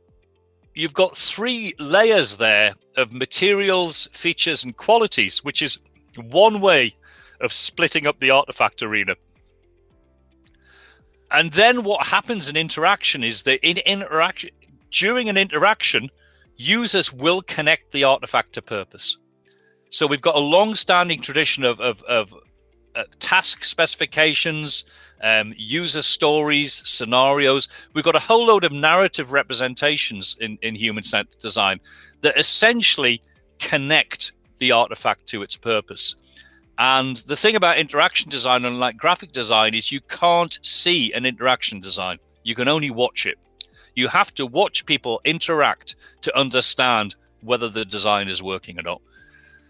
[0.74, 5.78] you've got three layers there of materials, features, and qualities, which is
[6.16, 6.94] one way
[7.40, 9.14] of splitting up the artifact arena.
[11.30, 14.50] And then what happens in interaction is that in interaction
[14.90, 16.08] during an interaction,
[16.56, 19.18] users will connect the artifact to purpose.
[19.94, 22.34] So we've got a long-standing tradition of, of, of
[22.96, 24.84] uh, task specifications,
[25.22, 27.68] um, user stories, scenarios.
[27.92, 31.78] We've got a whole load of narrative representations in, in human-centered design
[32.22, 33.22] that essentially
[33.60, 36.16] connect the artifact to its purpose.
[36.76, 41.80] And the thing about interaction design, unlike graphic design, is you can't see an interaction
[41.80, 42.18] design.
[42.42, 43.38] You can only watch it.
[43.94, 49.00] You have to watch people interact to understand whether the design is working or not.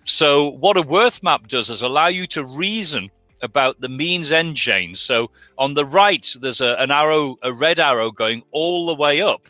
[0.04, 4.56] So what a worth map does is allow you to reason about the means end
[4.56, 4.94] chain.
[4.94, 9.22] So on the right, there's a, an arrow, a red arrow going all the way
[9.22, 9.48] up,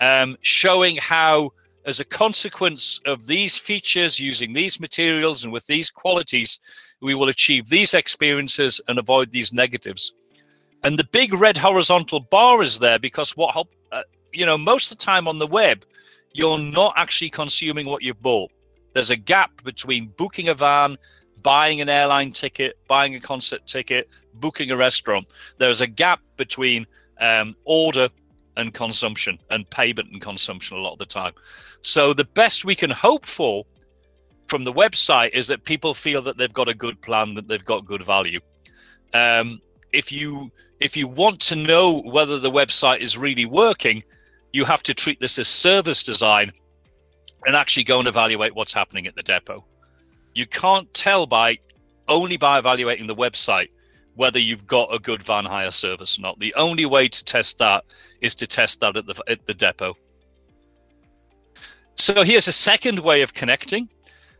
[0.00, 1.50] um, showing how,
[1.84, 6.60] as a consequence of these features, using these materials and with these qualities,
[7.00, 10.12] we will achieve these experiences and avoid these negatives.
[10.84, 14.02] And the big red horizontal bar is there because what, uh,
[14.32, 15.84] you know, most of the time on the web,
[16.32, 18.50] you're not actually consuming what you've bought.
[18.96, 20.96] There's a gap between booking a van
[21.42, 25.28] buying an airline ticket, buying a concert ticket, booking a restaurant.
[25.58, 26.86] There's a gap between
[27.20, 28.08] um, order
[28.56, 31.34] and consumption and payment and consumption a lot of the time.
[31.82, 33.66] So the best we can hope for
[34.48, 37.62] from the website is that people feel that they've got a good plan, that they've
[37.62, 38.40] got good value.
[39.12, 39.60] Um,
[39.92, 44.02] if you if you want to know whether the website is really working,
[44.54, 46.50] you have to treat this as service design
[47.44, 49.64] and actually go and evaluate what's happening at the depot.
[50.34, 51.58] You can't tell by
[52.08, 53.68] only by evaluating the website
[54.14, 56.38] whether you've got a good van hire service or not.
[56.38, 57.84] The only way to test that
[58.20, 59.96] is to test that at the at the depot.
[61.96, 63.88] So here's a second way of connecting.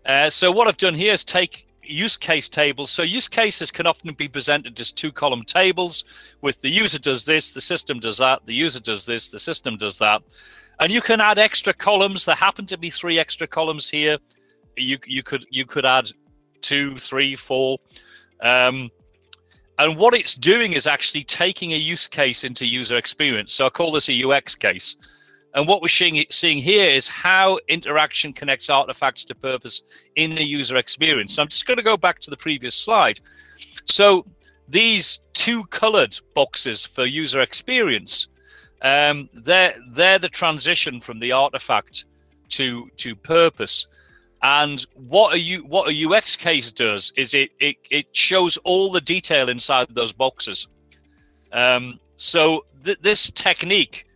[0.04, 2.90] Uh, so what I've done here is take use case tables.
[2.90, 6.04] So use cases can often be presented as two column tables
[6.40, 9.76] with the user does this, the system does that, the user does this, the system
[9.76, 10.22] does that.
[10.78, 12.24] And you can add extra columns.
[12.24, 14.18] There happen to be three extra columns here
[14.76, 16.10] you you could you could add
[16.60, 17.78] two, three, four.
[18.40, 18.90] Um,
[19.78, 23.52] and what it's doing is actually taking a use case into user experience.
[23.52, 24.96] So I call this a UX case.
[25.54, 29.82] And what we're seeing, seeing here is how interaction connects artifacts to purpose
[30.16, 31.34] in the user experience.
[31.34, 33.20] So I'm just going to go back to the previous slide.
[33.84, 34.24] So
[34.68, 38.28] these two colored boxes for user experience,
[38.86, 42.04] um, they're, they're the transition from the artifact
[42.50, 43.88] to, to purpose.
[44.42, 48.92] And what a U, what a UX case does is it it, it shows all
[48.92, 50.68] the detail inside those boxes.
[51.52, 54.06] Um, so th- this technique,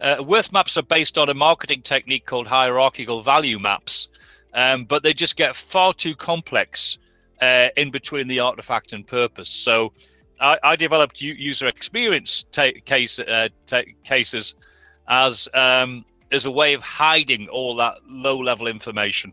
[0.00, 4.08] uh, worth maps are based on a marketing technique called hierarchical value maps,
[4.54, 6.98] um, but they just get far too complex
[7.40, 9.50] uh, in between the artifact and purpose.
[9.50, 9.92] So
[10.40, 14.54] I, I developed user experience ta- case uh, ta- cases
[15.08, 19.32] as um, as a way of hiding all that low level information.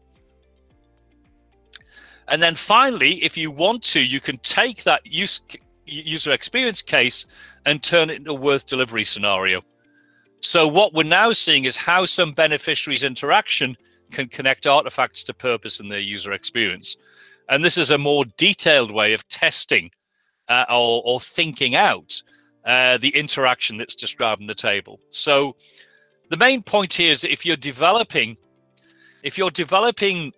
[2.28, 5.42] And then finally, if you want to, you can take that use,
[5.86, 7.26] user experience case
[7.66, 9.62] and turn it into a worth delivery scenario.
[10.40, 13.76] So what we're now seeing is how some beneficiaries interaction
[14.12, 16.96] can connect artifacts to purpose in their user experience.
[17.50, 19.90] And this is a more detailed way of testing
[20.50, 22.22] uh, or, or, thinking out
[22.66, 25.00] uh, the interaction that's described in the table.
[25.10, 25.56] So
[26.30, 28.38] the main point here is that if you're developing,
[29.24, 30.34] if you're developing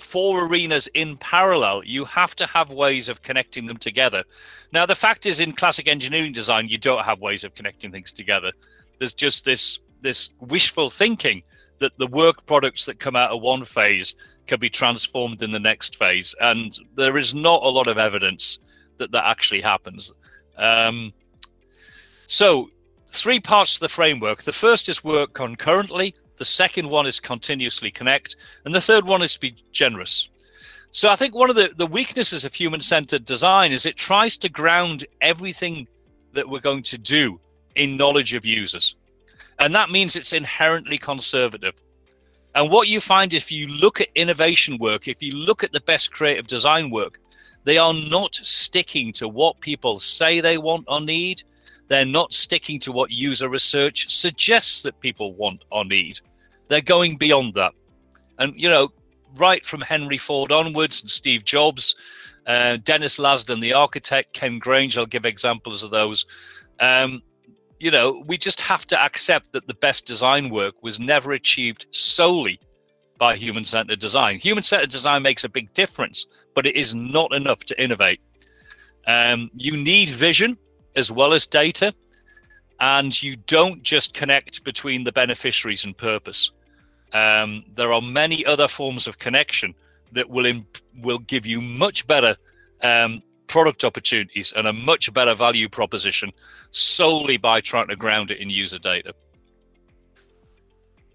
[0.00, 4.24] four arenas in parallel, you have to have ways of connecting them together.
[4.72, 8.12] Now, the fact is, in classic engineering design, you don't have ways of connecting things
[8.12, 8.52] together.
[8.98, 11.42] There's just this this wishful thinking
[11.78, 14.14] that the work products that come out of one phase
[14.46, 18.58] can be transformed in the next phase, and there is not a lot of evidence
[19.00, 20.14] that that actually happens.
[20.56, 21.12] Um,
[22.26, 22.70] so,
[23.08, 24.44] three parts to the framework.
[24.44, 26.14] The first is work concurrently.
[26.36, 28.36] The second one is continuously connect.
[28.64, 30.30] And the third one is be generous.
[30.92, 34.36] So I think one of the, the weaknesses of human centered design is it tries
[34.38, 35.86] to ground everything
[36.32, 37.40] that we're going to do
[37.76, 38.96] in knowledge of users.
[39.58, 41.74] And that means it's inherently conservative.
[42.54, 45.80] And what you find if you look at innovation work, if you look at the
[45.80, 47.20] best creative design work,
[47.64, 51.42] they are not sticking to what people say they want or need.
[51.88, 56.20] They're not sticking to what user research suggests that people want or need.
[56.68, 57.72] They're going beyond that.
[58.38, 58.90] And, you know,
[59.36, 61.94] right from Henry Ford onwards and Steve Jobs,
[62.46, 66.24] uh, Dennis Lasdun, the architect, Ken Grange, I'll give examples of those.
[66.78, 67.20] Um,
[67.80, 71.86] you know, we just have to accept that the best design work was never achieved
[71.90, 72.60] solely
[73.20, 74.38] by human centered design.
[74.40, 78.20] Human centered design makes a big difference, but it is not enough to innovate.
[79.06, 80.56] Um, you need vision
[80.96, 81.94] as well as data,
[82.80, 86.50] and you don't just connect between the beneficiaries and purpose.
[87.12, 89.74] Um, there are many other forms of connection
[90.12, 92.36] that will imp- will give you much better
[92.82, 96.32] um, product opportunities and a much better value proposition
[96.70, 99.12] solely by trying to ground it in user data.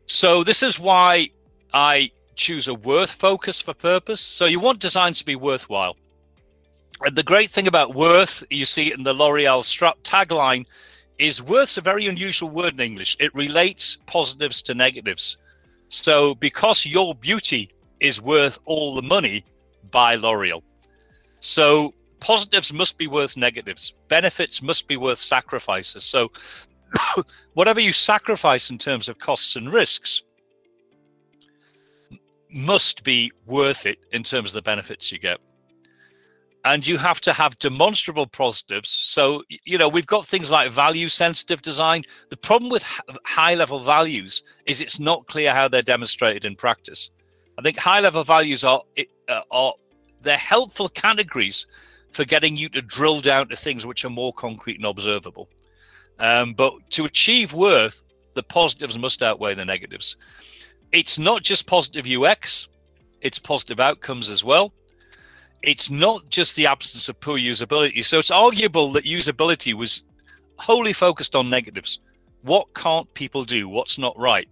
[0.05, 1.29] So this is why
[1.75, 4.21] I choose a worth focus for purpose.
[4.21, 5.97] So you want designs to be worthwhile.
[7.01, 10.65] And the great thing about worth, you see in the L'Oreal strap tagline,
[11.19, 13.17] is worth's a very unusual word in English.
[13.19, 15.37] It relates positives to negatives.
[15.89, 17.69] So, because your beauty
[17.99, 19.43] is worth all the money
[19.91, 20.61] by L'Oreal.
[21.41, 23.93] So positives must be worth negatives.
[24.07, 26.03] Benefits must be worth sacrifices.
[26.05, 26.31] So
[27.53, 30.21] whatever you sacrifice in terms of costs and risks
[32.55, 35.39] must be worth it in terms of the benefits you get
[36.65, 38.89] and you have to have demonstrable positives.
[38.89, 42.03] So, you know, we've got things like value sensitive design.
[42.29, 42.83] The problem with
[43.23, 47.11] high level values is it's not clear how they're demonstrated in practice.
[47.59, 48.81] I think high level values are,
[49.29, 49.73] uh, are
[50.23, 51.67] they're helpful categories
[52.11, 55.47] for getting you to drill down to things which are more concrete and observable.
[56.17, 58.03] Um, but to achieve worth,
[58.33, 60.17] the positives must outweigh the negatives.
[60.95, 62.67] It's not just positive UX,
[63.21, 64.73] it's positive outcomes as well
[65.65, 68.03] it's not just the absence of poor usability.
[68.05, 70.03] So it's arguable that usability was
[70.57, 71.99] wholly focused on negatives.
[72.43, 73.67] What can't people do?
[73.67, 74.47] What's not right?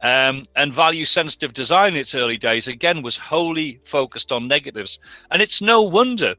[0.00, 4.98] Um, and value sensitive design in its early days, again, was wholly focused on negatives.
[5.30, 6.34] And it's no wonder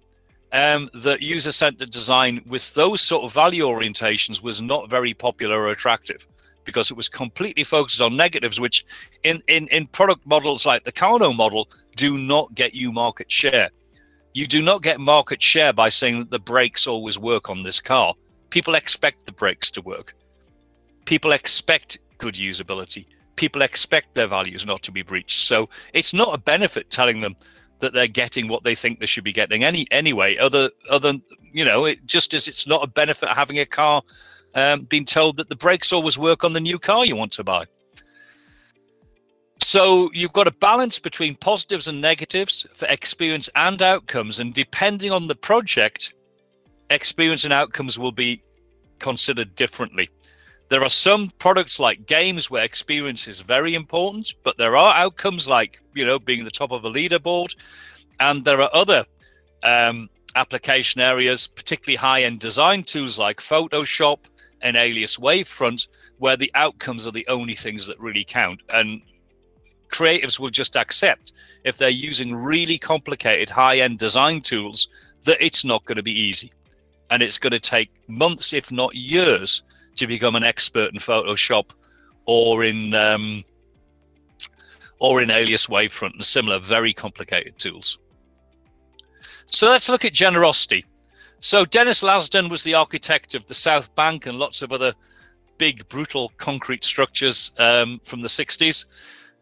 [0.52, 5.62] um, that user centered design with those sort of value orientations was not very popular
[5.62, 6.28] or attractive
[6.66, 8.86] because it was completely focused on negatives, which
[9.24, 13.70] in, in, in product models like the Kano model do not get you market share.
[14.34, 17.80] You do not get market share by saying that the brakes always work on this
[17.80, 18.14] car.
[18.50, 20.14] People expect the brakes to work.
[21.06, 23.06] People expect good usability.
[23.38, 25.46] People expect their values not to be breached.
[25.46, 27.36] So it's not a benefit telling them
[27.80, 30.38] that they're getting what they think they should be getting any anyway.
[30.38, 31.14] Other other
[31.52, 34.02] you know, it, just as it's not a benefit having a car
[34.56, 37.44] um, being told that the brakes always work on the new car you want to
[37.44, 37.66] buy.
[39.60, 44.40] So you've got a balance between positives and negatives for experience and outcomes.
[44.40, 46.14] And depending on the project,
[46.90, 48.42] experience and outcomes will be
[49.00, 50.10] considered differently.
[50.70, 55.48] There are some products like games where experience is very important, but there are outcomes
[55.48, 57.56] like, you know, being the top of a leaderboard.
[58.20, 59.06] And there are other
[59.64, 64.20] um, application areas, particularly high end design tools like Photoshop
[64.66, 65.88] and Alias Wavefront,
[66.18, 68.62] where the outcomes are the only things that really count.
[68.70, 69.00] And
[69.94, 74.88] creatives will just accept if they're using really complicated high end design tools
[75.24, 76.52] that it's not going to be easy.
[77.12, 79.62] And it's going to take months, if not years,
[79.98, 81.70] to become an expert in Photoshop
[82.26, 83.44] or in um,
[84.98, 88.00] or in Alias Wavefront and similar very complicated tools.
[89.46, 90.86] So let's look at generosity.
[91.40, 94.94] So Dennis Lasdun was the architect of the South Bank and lots of other
[95.58, 98.86] big, brutal concrete structures um, from the 60s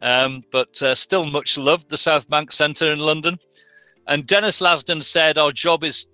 [0.04, 3.40] um, but uh, still much loved the South Bank Centre in London.
[4.06, 6.08] And Dennis Lasdun said, Our job is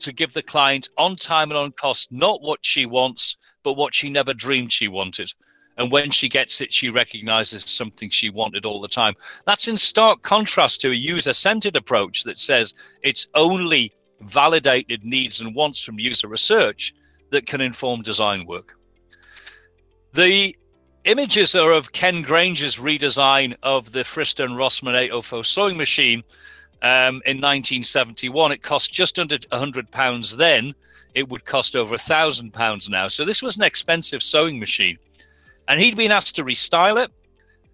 [0.00, 3.94] to give the client on time and on cost not what she wants, but what
[3.94, 5.32] she never dreamed she wanted.
[5.76, 9.14] And when she gets it, she recognizes something she wanted all the time.
[9.44, 12.72] That's in stark contrast to a user centered approach that says
[13.02, 16.94] it's only validated needs and wants from user research
[17.30, 18.76] that can inform design work.
[20.12, 20.56] The
[21.04, 26.24] Images are of Ken Grange's redesign of the Frister and Rossmann 804 sewing machine
[26.80, 28.52] um, in 1971.
[28.52, 30.74] It cost just under £100 then.
[31.14, 33.08] It would cost over £1,000 now.
[33.08, 34.96] So this was an expensive sewing machine.
[35.68, 37.10] And he'd been asked to restyle it.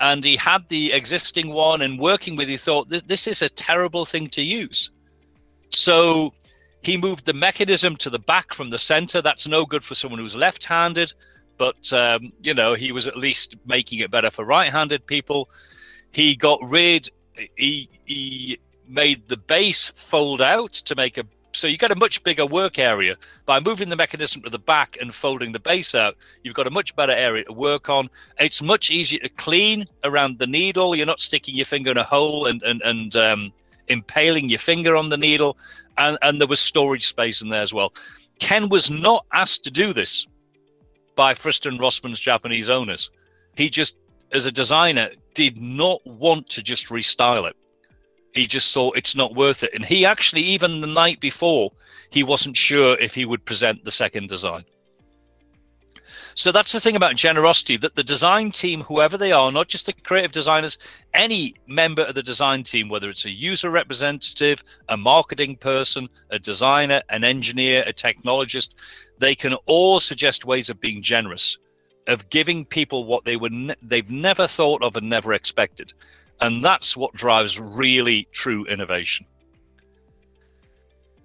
[0.00, 3.48] And he had the existing one and working with, he thought, this, this is a
[3.48, 4.90] terrible thing to use.
[5.70, 6.32] So
[6.82, 9.22] he moved the mechanism to the back from the center.
[9.22, 11.12] That's no good for someone who's left handed
[11.60, 15.50] but um, you know he was at least making it better for right-handed people.
[16.10, 17.10] He got rid.
[17.54, 18.58] He he
[18.88, 22.78] made the base fold out to make a so you get a much bigger work
[22.78, 26.16] area by moving the mechanism to the back and folding the base out.
[26.42, 28.08] You've got a much better area to work on.
[28.38, 30.96] It's much easier to clean around the needle.
[30.96, 33.52] You're not sticking your finger in a hole and and and um,
[33.90, 35.58] impaling your finger on the needle.
[35.98, 37.92] And and there was storage space in there as well.
[38.38, 40.26] Ken was not asked to do this
[41.14, 43.10] by Frister Rossmann's Japanese owners.
[43.56, 43.98] He just,
[44.32, 47.56] as a designer, did not want to just restyle it.
[48.32, 49.74] He just thought it's not worth it.
[49.74, 51.72] And he actually, even the night before,
[52.10, 54.64] he wasn't sure if he would present the second design.
[56.34, 59.86] So that's the thing about generosity that the design team, whoever they are, not just
[59.86, 60.78] the creative designers,
[61.12, 66.38] any member of the design team, whether it's a user representative, a marketing person, a
[66.38, 68.74] designer, an engineer, a technologist,
[69.18, 71.58] they can all suggest ways of being generous,
[72.06, 75.92] of giving people what they were ne- they've never thought of and never expected.
[76.40, 79.26] And that's what drives really true innovation.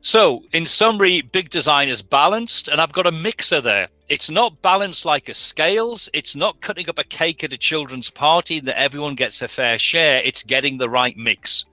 [0.05, 3.87] So, in summary, big design is balanced, and I've got a mixer there.
[4.07, 6.09] It's not balanced like a scales.
[6.13, 9.79] It's not cutting up a cake at a children's party that everyone gets a fair
[9.79, 10.21] share.
[10.23, 11.65] It's getting the right mix.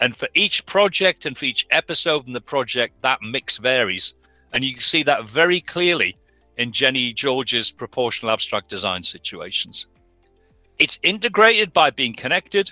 [0.00, 4.12] And for each project and for each episode in the project, that mix varies.
[4.52, 6.18] And you can see that very clearly
[6.58, 9.86] in Jenny George's proportional abstract design situations.
[10.78, 12.70] It's integrated by being connected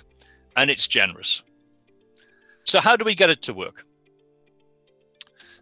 [0.56, 1.42] and it's generous.
[2.64, 3.86] So, how do we get it to work?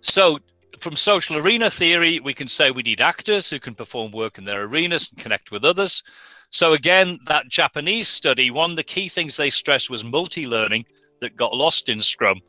[0.00, 0.38] So,
[0.78, 4.44] from social arena theory, we can say we need actors who can perform work in
[4.44, 6.02] their arenas and connect with others.
[6.50, 10.86] So, again, that Japanese study, one of the key things they stressed was multi learning
[11.20, 12.40] that got lost in Scrum,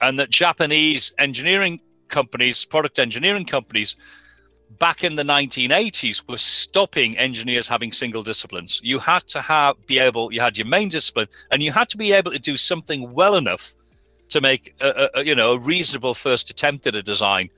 [0.00, 3.96] and that Japanese engineering companies, product engineering companies,
[4.78, 8.80] back in the 1980s were stopping engineers having single disciplines.
[8.82, 11.96] You had to have be able, you had your main discipline, and you had to
[11.96, 13.74] be able to do something well enough
[14.32, 17.50] to make a, a, you know a reasonable first attempt at a design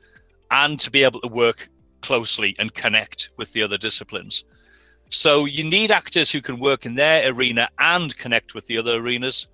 [0.51, 1.68] and to be able to work
[2.03, 4.45] closely and connect with the other disciplines.
[5.09, 8.97] So you need actors who can work in their arena and connect with the other
[8.97, 9.47] arenas.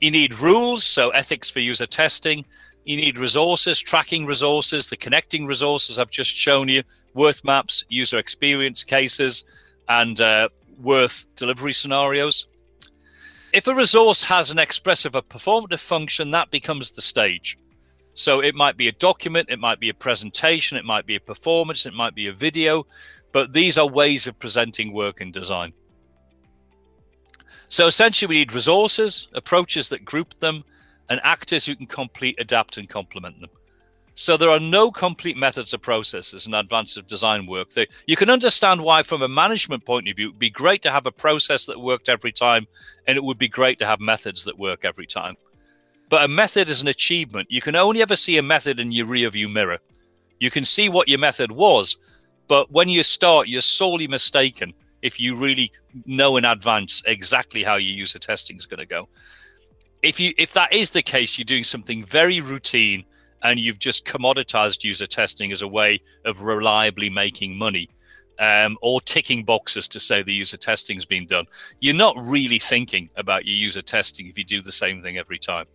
[0.00, 2.44] You need rules so ethics for user testing.
[2.84, 6.82] You need resources tracking resources the connecting resources i've just shown you
[7.12, 9.44] worth maps user experience cases
[9.90, 10.48] and uh,
[10.80, 12.46] worth delivery scenarios
[13.52, 17.58] if a resource has an expressive or performative function, that becomes the stage.
[18.12, 21.20] So it might be a document, it might be a presentation, it might be a
[21.20, 22.86] performance, it might be a video,
[23.32, 25.72] but these are ways of presenting work in design.
[27.68, 30.64] So essentially, we need resources, approaches that group them,
[31.10, 33.50] and actors who can complete, adapt, and complement them.
[34.18, 37.68] So there are no complete methods or processes in advanced design work.
[38.08, 40.90] You can understand why, from a management point of view, it would be great to
[40.90, 42.66] have a process that worked every time,
[43.06, 45.36] and it would be great to have methods that work every time.
[46.08, 47.48] But a method is an achievement.
[47.48, 49.78] You can only ever see a method in your rearview mirror.
[50.40, 51.96] You can see what your method was,
[52.48, 55.70] but when you start, you're sorely mistaken if you really
[56.06, 59.08] know in advance exactly how your user testing is going to go.
[60.02, 63.04] If you if that is the case, you're doing something very routine
[63.42, 67.88] and you've just commoditized user testing as a way of reliably making money
[68.38, 71.46] um, or ticking boxes to say the user testing's been done.
[71.80, 75.38] You're not really thinking about your user testing if you do the same thing every
[75.38, 75.66] time.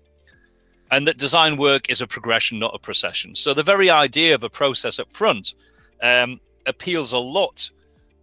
[0.91, 3.35] And that design work is a progression, not a procession.
[3.35, 5.55] So the very idea of a process up front
[6.01, 7.69] um, appeals a lot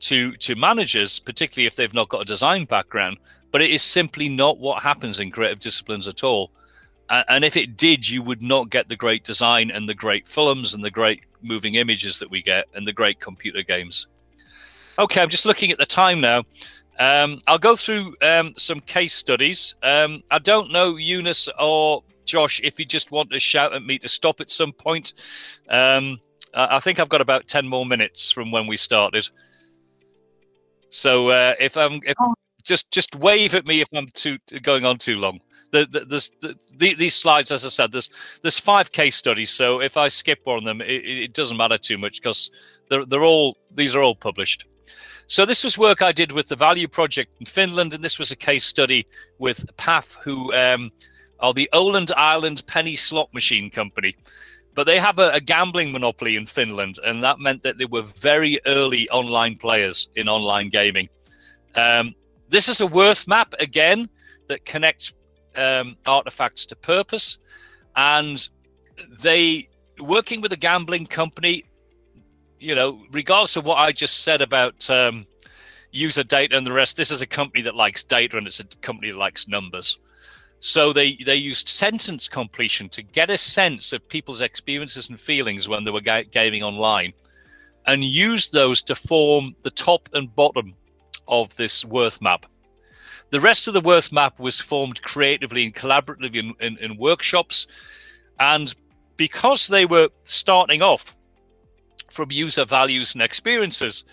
[0.01, 3.18] to to managers, particularly if they've not got a design background.
[3.51, 6.53] But it is simply not what happens in creative disciplines at all
[7.11, 10.74] and if it did, you would not get the great design and the great films
[10.74, 14.06] and the great moving images that we get and the great computer games.
[14.98, 16.44] Okay, I'm just looking at the time now.
[16.98, 19.74] Um, I'll go through um, some case studies.
[19.82, 23.98] Um, I don't know, Eunice or Josh, if you just want to shout at me
[23.98, 25.14] to stop at some point.
[25.68, 26.20] Um,
[26.54, 29.28] I think I've got about 10 more minutes from when we started.
[30.90, 32.34] So uh, if I'm if, oh.
[32.62, 35.40] just just wave at me if I'm too going on too long
[35.73, 35.87] the,
[36.41, 38.11] the, the, these slides, as I said, there's
[38.43, 39.51] there's five case studies.
[39.51, 42.51] So if I skip one of them, it, it doesn't matter too much because
[42.89, 44.66] they're they're all these are all published.
[45.27, 48.33] So this was work I did with the Value Project in Finland, and this was
[48.33, 49.07] a case study
[49.39, 50.91] with PAF, who um,
[51.39, 54.16] are the Åland Island Penny Slot Machine Company.
[54.75, 58.03] But they have a, a, gambling monopoly in Finland, and that meant that they were
[58.03, 61.09] very early online players in online gaming.
[61.77, 62.14] Um,
[62.49, 64.09] this is a worth map again
[64.49, 65.12] that connects
[65.57, 67.38] um, artifacts to purpose,
[67.96, 68.48] and
[69.22, 71.64] they working with a gambling company.
[72.59, 75.26] You know, regardless of what I just said about um,
[75.92, 78.64] user data and the rest, this is a company that likes data and it's a
[78.82, 79.98] company that likes numbers.
[80.61, 85.68] So they they used sentence completion to get a sense of people's experiences and feelings
[85.68, 87.14] when they were ga- gaming online,
[87.86, 90.74] and used those to form the top and bottom
[91.28, 92.44] of this worth map.
[93.31, 97.66] The rest of the Worth map was formed creatively and collaboratively in, in, in workshops.
[98.39, 98.74] And
[99.16, 101.16] because they were starting off
[102.11, 104.05] from user values and experiences,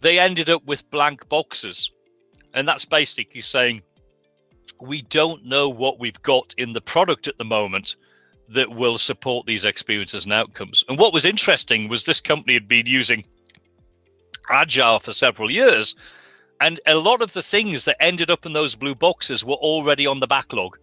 [0.00, 1.90] they ended up with blank boxes.
[2.54, 3.82] And that's basically saying
[4.80, 7.96] we don't know what we've got in the product at the moment
[8.48, 10.84] that will support these experiences and outcomes.
[10.88, 13.24] And what was interesting was this company had been using
[14.50, 15.94] Agile for several years
[16.60, 20.06] and a lot of the things that ended up in those blue boxes were already
[20.06, 20.78] on the backlog.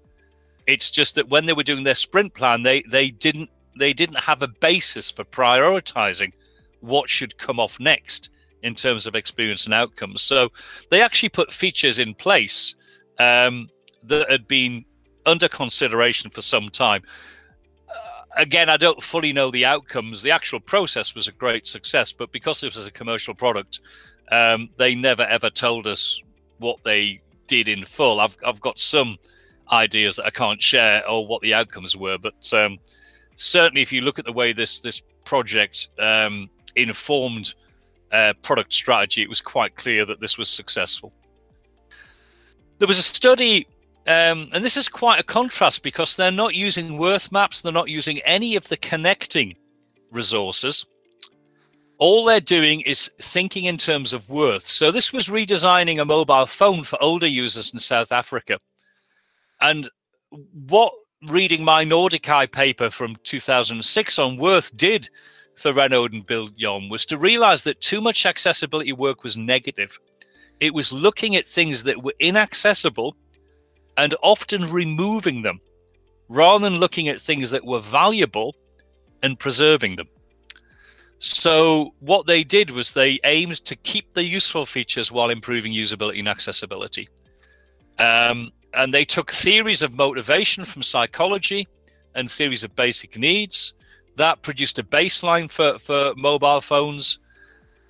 [0.68, 4.20] It's just that when they were doing their sprint plan, they they didn't they didn't
[4.20, 6.34] have a basis for prioritizing
[6.82, 8.30] what should come off next
[8.64, 10.22] in terms of experience and outcomes.
[10.22, 10.50] So
[10.90, 12.76] they actually put features in place
[13.18, 13.70] um,
[14.04, 14.86] that had been
[15.26, 17.02] under consideration for some time.
[17.90, 20.22] Uh, again, I don't fully know the outcomes.
[20.22, 23.80] The actual process was a great success, but because it was a commercial product,
[24.32, 26.22] um, they never ever told us
[26.60, 28.20] what they did in full.
[28.20, 29.18] I've I've got some
[29.72, 32.78] ideas that I can't share or what the outcomes were, but um,
[33.36, 37.54] certainly if you look at the way this this project um, informed
[38.12, 41.14] uh, product strategy, it was quite clear that this was successful.
[42.80, 43.68] There was a study
[44.08, 47.90] um, and this is quite a contrast because they're not using worth maps, they're not
[47.90, 49.56] using any of the connecting
[50.10, 50.86] resources.
[52.02, 54.66] All they're doing is thinking in terms of worth.
[54.66, 58.58] So this was redesigning a mobile phone for older users in South Africa.
[59.62, 59.88] And
[60.66, 60.94] what
[61.30, 65.12] reading my NordiCHI paper from 2006 on worth did
[65.54, 70.00] for Renaud and van Biljon was to realize that too much accessibility work was negative.
[70.60, 73.16] It was looking at things that were inaccessible
[73.98, 75.60] and often removing them
[76.30, 78.56] rather than looking at things that were valuable
[79.22, 80.08] and preserving them.
[81.24, 86.18] So, what they did was they aimed to keep the useful features while improving usability
[86.18, 87.08] and accessibility.
[88.00, 91.68] Um, and they took theories of motivation from psychology
[92.16, 93.76] and theories of basic needs
[94.16, 97.20] that produced a baseline for, for mobile phones.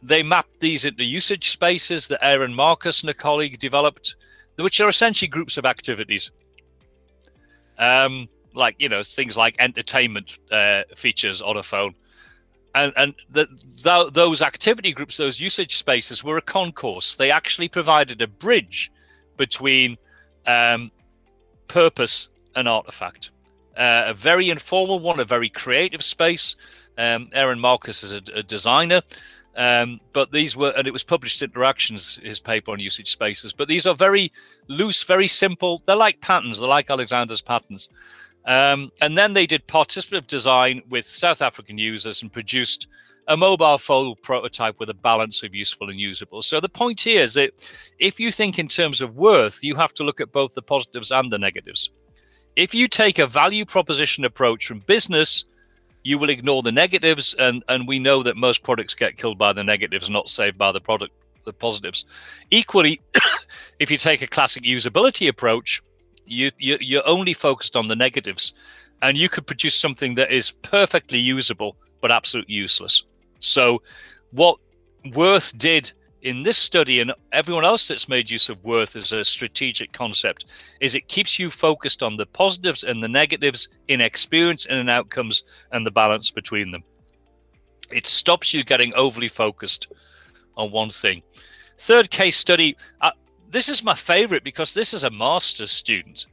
[0.03, 4.17] They mapped these into usage spaces that Aaron Marcus and a colleague developed
[4.57, 6.31] which are essentially groups of activities.
[7.77, 11.95] Um, like you know things like entertainment uh, features on a phone,
[12.73, 13.47] and and the,
[13.83, 17.15] the, those activity groups, those usage spaces, were a concourse.
[17.15, 18.91] They actually provided a bridge
[19.37, 19.97] between
[20.45, 20.91] um,
[21.67, 23.31] purpose and artifact.
[23.77, 26.55] Uh, a very informal one, a very creative space.
[26.97, 29.01] Um, Aaron Marcus is a, a designer.
[29.55, 33.53] Um, but these were, and it was published Interactions, his paper on usage spaces.
[33.53, 34.31] But these are very
[34.67, 35.81] loose, very simple.
[35.85, 36.59] They're like patterns.
[36.59, 37.89] They're like Alexander's patterns.
[38.45, 42.87] Um, and then they did participative design with South African users and produced
[43.27, 46.41] a mobile phone prototype with a balance of useful and usable.
[46.41, 47.51] So the point here is that
[47.99, 51.11] if you think in terms of worth, you have to look at both the positives
[51.11, 51.91] and the negatives.
[52.55, 55.45] If you take a value proposition approach from business,
[56.03, 59.53] you will ignore the negatives and and we know that most products get killed by
[59.53, 61.13] the negatives not saved by the product
[61.45, 62.05] the positives
[62.49, 63.01] equally
[63.79, 65.81] if you take a classic usability approach
[66.31, 68.53] you, you you're only focused on the negatives
[69.01, 73.03] and you could produce something that is perfectly usable but absolutely useless.
[73.39, 73.81] So
[74.31, 74.57] what
[75.13, 79.25] worth did in this study and everyone else that's made use of worth as a
[79.25, 80.45] strategic concept
[80.79, 84.89] is it keeps you focused on the positives and the negatives in experience and in
[84.89, 86.83] outcomes and the balance between them.
[87.91, 89.87] It stops you getting overly focused
[90.55, 91.23] on one thing.
[91.77, 93.11] Third case study uh,
[93.51, 96.27] this is my favorite because this is a master's student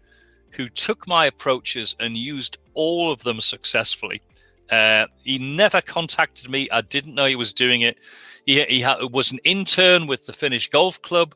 [0.51, 4.23] who took my approaches and used all of them successfully
[4.71, 7.99] uh, he never contacted me i didn't know he was doing it
[8.49, 11.35] he, he ha- was an intern with the Finnish Golf Club,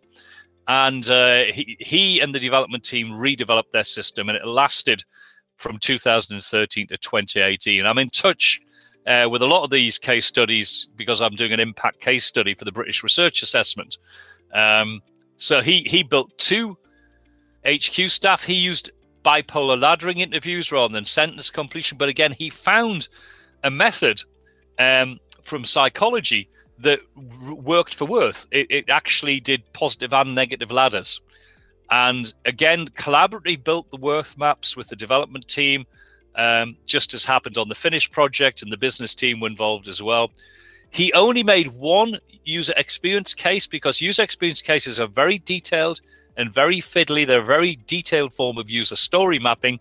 [0.67, 5.05] and uh, he, he and the development team redeveloped their system, and it lasted
[5.57, 7.85] from 2013 to 2018.
[7.85, 8.63] I'm in touch
[9.07, 12.55] uh, with a lot of these case studies because I'm doing an impact case study
[12.55, 13.99] for the British Research Assessment.
[14.55, 15.03] Um,
[15.43, 16.79] so he he built two
[17.67, 18.45] HQ staff.
[18.45, 18.93] He used
[19.25, 21.99] bipolar laddering interviews rather than sentence completion.
[21.99, 23.09] But again, he found
[23.65, 24.23] a method
[24.79, 27.01] um, from psychology that
[27.57, 28.47] worked for Worth.
[28.53, 31.21] It, it actually did positive and negative ladders.
[31.91, 35.87] And again, collaboratively built the Worth maps with the development team,
[36.37, 40.01] um, just as happened on the Finnish project, and the business team were involved as
[40.01, 40.31] well.
[40.93, 46.01] He only made one user experience case because user experience cases are very detailed
[46.37, 47.27] and very fiddly.
[47.27, 49.81] They're a very detailed form of user story mapping.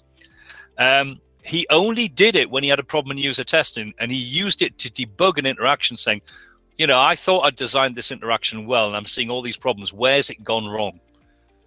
[0.77, 4.17] Um, he only did it when he had a problem in user testing, and he
[4.17, 6.21] used it to debug an interaction, saying,
[6.77, 9.91] you know, I thought I'd designed this interaction well, and I'm seeing all these problems.
[9.91, 10.99] Where's it gone wrong?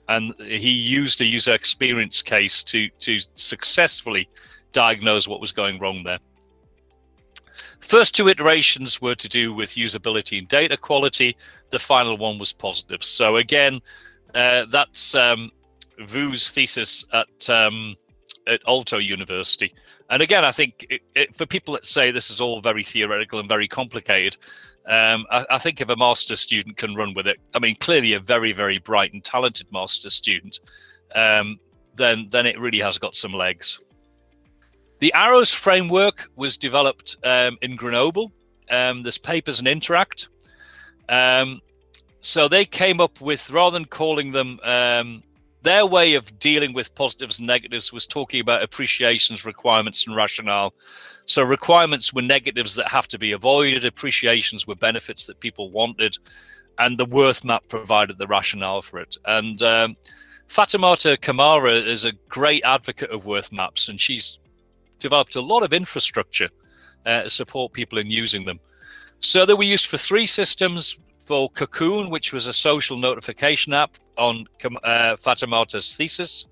[0.09, 4.29] And he used a user experience case to to successfully
[4.73, 6.19] diagnose what was going wrong there.
[7.81, 11.37] First two iterations were to do with usability and data quality.
[11.71, 13.03] The final one was positive.
[13.03, 13.81] So again,
[14.35, 15.51] uh, that's um,
[16.01, 17.97] Vu's thesis at um,
[18.47, 19.75] at Aalto University.
[20.11, 23.39] And again, I think it, it, for people that say this is all very theoretical
[23.39, 24.37] and very complicated,
[24.87, 28.13] um, I, I, think if a master's student can run with it, I mean, clearly
[28.13, 30.61] a very, very bright and talented master's student,
[31.15, 31.59] um,
[31.95, 33.79] then then it really has got some legs.
[35.01, 38.33] The Arrows framework was developed um, in Grenoble.
[38.71, 40.29] Um, there's papers and interact.
[41.09, 41.61] Um,
[42.21, 45.23] so they came up with rather than calling them um,
[45.65, 50.75] their way of dealing with positives and negatives was talking about appreciations, requirements, and rationale.
[51.25, 56.17] So requirements were negatives that have to be avoided, appreciations were benefits that people wanted,
[56.79, 59.17] and the worth map provided the rationale for it.
[59.25, 59.97] And um,
[60.49, 64.39] Fatoumata Camara is a great advocate of worth maps, and she's
[65.09, 66.51] developed a lot of infrastructure
[67.07, 68.59] uh, to support people in using them.
[69.21, 73.93] So they were used for three systems for Cocoon, which was a social notification app
[74.17, 76.49] on uh, Fatoumata's thesis.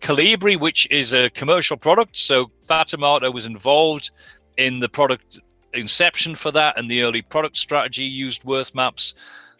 [0.00, 2.16] Calibri, which is a commercial product.
[2.16, 4.10] So Fatoumata was involved
[4.56, 5.38] in the product
[5.72, 9.14] inception for that and the early product strategy used worth maps.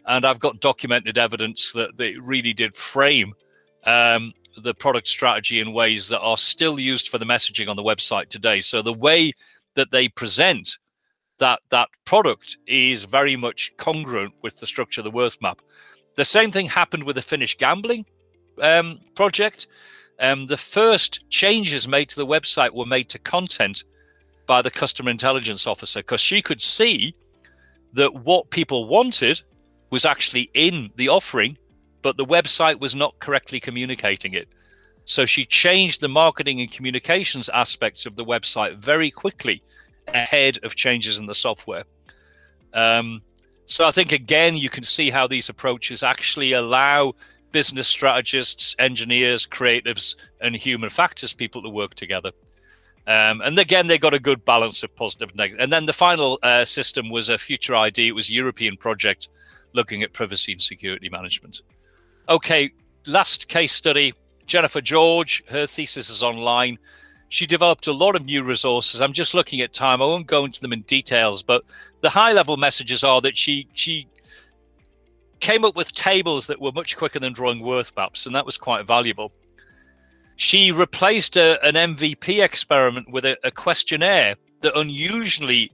[0.05, 3.33] And I've got documented evidence that they really did frame
[3.85, 7.83] um, the product strategy in ways that are still used for the messaging on the
[7.83, 8.61] website today.
[8.61, 9.33] So the way
[9.75, 10.77] that they present
[11.37, 15.61] that that product is very much congruent with the structure of the worth map.
[16.15, 18.05] The same thing happened with the Finnish gambling
[18.61, 19.67] um, project.
[20.19, 23.83] Um, the first changes made to the website were made to content
[24.47, 27.13] by the customer intelligence officer because she could see
[27.93, 29.41] that what people wanted
[29.89, 31.57] was actually in the offering,
[32.05, 34.47] but the website was not correctly communicating it.
[35.05, 39.63] So she changed the marketing and communications aspects of the website very quickly
[40.09, 41.85] ahead of changes in the software.
[42.75, 43.23] Um,
[43.65, 47.15] so I think again, you can see how these approaches actually allow
[47.51, 52.33] business strategists, engineers, creatives, and human factors people to work together.
[53.07, 55.63] Um, and again, they got a good balance of positive and negative.
[55.63, 58.09] And then the final uh, system was a future ID.
[58.09, 59.27] It was a European project
[59.73, 61.63] looking at privacy and security management.
[62.27, 62.71] Okay,
[63.07, 64.13] last case study
[64.45, 66.77] Jennifer George, her thesis is online
[67.29, 69.01] she developed a lot of new resources.
[69.01, 70.01] I'm just looking at time.
[70.01, 71.63] I won't go into them in details, but
[72.01, 74.07] the high level messages are that she she
[75.39, 78.57] came up with tables that were much quicker than drawing worth maps, and that was
[78.57, 79.31] quite valuable.
[80.37, 85.71] She replaced a, an MVP experiment with a, a questionnaire that unusually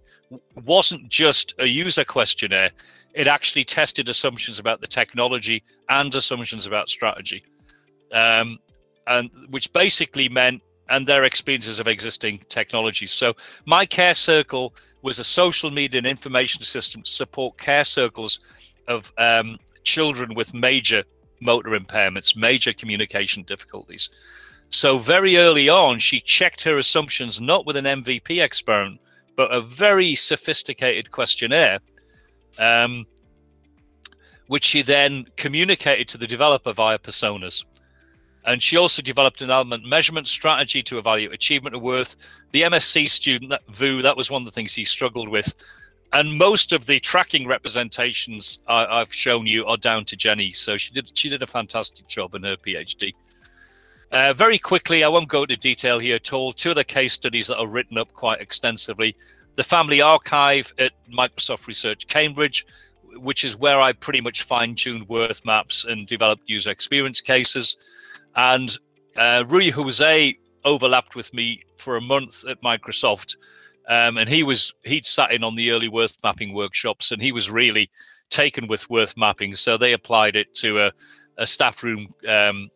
[0.65, 2.71] wasn't just a user questionnaire.
[3.13, 7.43] It actually tested assumptions about the technology and assumptions about strategy,
[8.13, 8.59] um,
[9.07, 13.11] and which basically meant and their experiences of existing technologies.
[13.11, 13.33] So,
[13.65, 18.39] My Care Circle was a social media and information system to support care circles
[18.87, 21.03] of um, children with major
[21.39, 24.09] motor impairments, major communication difficulties.
[24.69, 28.99] So, very early on, she checked her assumptions not with an MVP experiment,
[29.35, 31.79] but a very sophisticated questionnaire,
[32.57, 33.05] um,
[34.47, 37.63] which she then communicated to the developer via personas.
[38.43, 42.15] And she also developed an element measurement strategy to evaluate achievement of worth.
[42.51, 45.53] The MSc student, that Vu, that was one of the things he struggled with.
[46.13, 50.51] And most of the tracking representations I, have shown you are down to Jenny.
[50.51, 53.13] So she did she did a fantastic job in her PhD.
[54.11, 56.51] Uh, very quickly, I won't go into detail here at all.
[56.51, 59.15] Two of the case studies that are written up quite extensively.
[59.55, 62.65] The Family Archive at Microsoft Research Cambridge,
[63.17, 67.77] which is where I pretty much fine tuned worth maps and developed user experience cases.
[68.35, 68.77] And
[69.17, 73.35] uh, Rui Jose overlapped with me for a month at Microsoft.
[73.89, 77.31] Um, and he was he'd sat in on the early worth mapping workshops and he
[77.31, 77.89] was really
[78.29, 80.91] taken with worth mapping so they applied it to a,
[81.37, 82.69] a staff room um,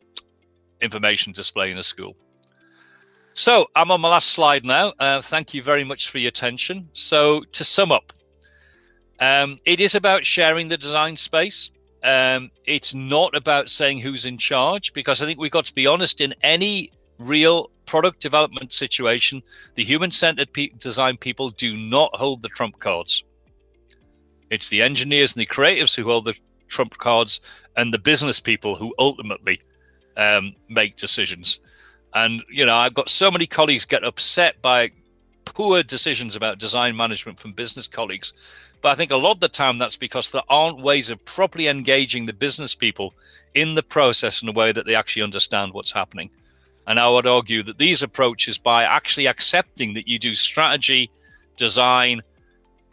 [0.82, 2.16] information display in a school
[3.36, 6.90] so i'm on my last slide now uh, thank you very much for your attention
[6.94, 8.12] so to sum up
[9.20, 11.72] um, it is about sharing the design space
[12.06, 15.88] um, it's not about saying who's in charge because I think we've got to be
[15.88, 19.42] honest in any real product development situation,
[19.74, 23.24] the human centered pe- design people do not hold the trump cards.
[24.52, 26.36] It's the engineers and the creatives who hold the
[26.68, 27.40] trump cards
[27.76, 29.60] and the business people who ultimately
[30.16, 31.60] um, make decisions.
[32.16, 34.90] And, you know, I've got so many colleagues get upset by
[35.44, 38.34] poor decisions about design management from business colleagues
[38.86, 41.68] but I think a lot of the time that's because there aren't ways of properly
[41.68, 43.16] engaging the business people
[43.56, 46.30] in the process in a way that they actually understand what's happening.
[46.86, 51.10] And I would argue that these approaches, by actually accepting that you do strategy,
[51.56, 52.22] design,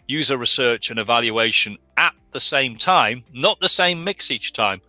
[0.09, 4.81] user research, and evaluation at the same time, not the same mix each time,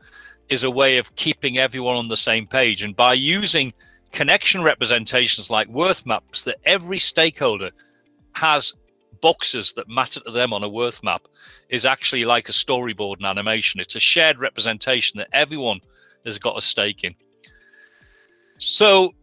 [0.47, 2.81] is a way of keeping everyone on the same page.
[2.81, 3.73] And by using
[4.13, 7.71] connection representations like worth maps that every stakeholder
[8.33, 8.73] has
[9.21, 11.23] boxes that matter to them on a worth map
[11.69, 13.81] is actually like a storyboard and animation.
[13.81, 15.79] It's a shared representation that everyone
[16.25, 17.15] has got a stake in.
[18.57, 19.13] So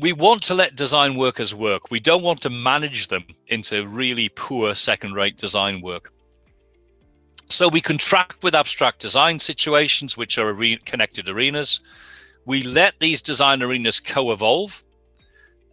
[0.00, 1.90] we want to let design workers work.
[1.90, 6.12] We don't want to manage them into really poor second rate design work.
[7.48, 11.80] So we contract with abstract design situations, which are connected arenas.
[12.46, 14.82] We let these design arenas co-evolve.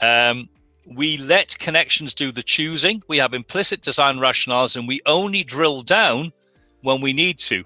[0.01, 0.49] Um,
[0.95, 3.01] we let connections do the choosing.
[3.07, 6.34] We have implicit design rationales, and we only drill down
[6.82, 7.63] when we need to.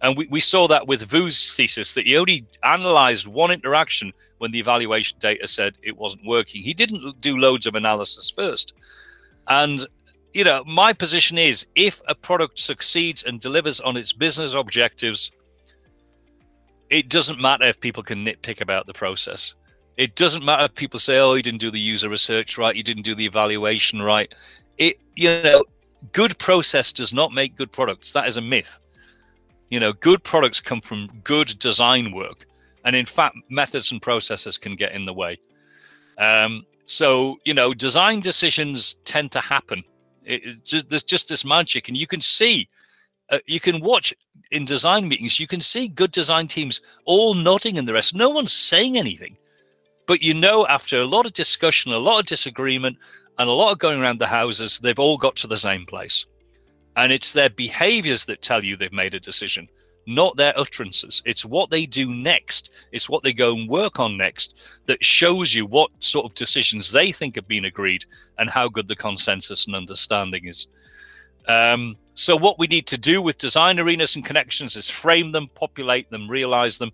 [0.00, 4.50] And we, we saw that with Vu's thesis that he only analyzed one interaction when
[4.50, 6.62] the evaluation data said it wasn't working.
[6.62, 8.74] He didn't do loads of analysis first.
[9.48, 9.86] And,
[10.34, 15.32] you know, my position is if a product succeeds and delivers on its business objectives,
[16.90, 19.54] it doesn't matter if people can nitpick about the process.
[19.96, 22.82] It doesn't matter if people say, oh, you didn't do the user research right, you
[22.82, 24.32] didn't do the evaluation right.
[24.78, 25.64] It, you know,
[26.12, 28.12] good process does not make good products.
[28.12, 28.78] That is a myth.
[29.70, 32.46] You know, good products come from good design work.
[32.84, 35.38] And in fact, methods and processes can get in the way.
[36.16, 39.82] Um, so, you know, design decisions tend to happen.
[40.24, 41.88] It, just, there's just this magic.
[41.88, 42.68] And you can see,
[43.30, 44.14] uh, you can watch
[44.50, 48.14] in design meetings, you can see good design teams all nodding and the rest.
[48.14, 49.36] No one's saying anything.
[50.06, 52.96] But you know, after a lot of discussion, a lot of disagreement,
[53.38, 56.26] and a lot of going around the houses, they've all got to the same place.
[56.96, 59.68] And it's their behaviors that tell you they've made a decision,
[60.06, 61.22] not their utterances.
[61.24, 65.54] It's what they do next, it's what they go and work on next that shows
[65.54, 68.04] you what sort of decisions they think have been agreed
[68.38, 70.66] and how good the consensus and understanding is.
[71.46, 75.46] Um, so, what we need to do with design arenas and connections is frame them,
[75.54, 76.90] populate them, realize them,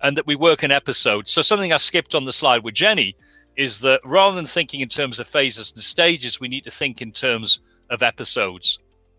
[0.00, 1.32] and that we work in episodes.
[1.32, 3.16] So, something I skipped on the slide with Jenny
[3.56, 7.02] is that rather than thinking in terms of phases and stages, we need to think
[7.02, 7.58] in terms
[7.90, 8.78] of episodes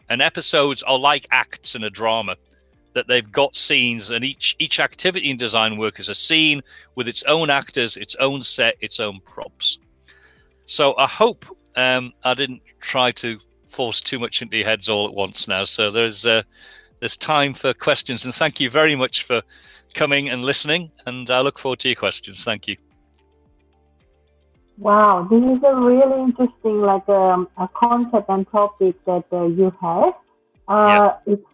[0.10, 2.38] and episodes are like acts in a drama
[2.93, 6.62] that they've got scenes and each each activity in design work is a scene
[6.95, 9.80] with its own actors its own set its own props
[10.66, 11.45] so i hope
[11.76, 13.38] um, i didn't try to
[13.72, 16.42] force too much into your heads all at once now so there's uh,
[17.00, 19.42] there's time for questions and thank you very much for
[19.94, 22.76] coming and listening and i look forward to your questions thank you
[24.82, 29.72] Wow, this is a really interesting, like um, a concept and topic that uh, you
[29.80, 30.14] have.
[30.68, 31.34] Uh, yeah.
[31.34, 31.46] It's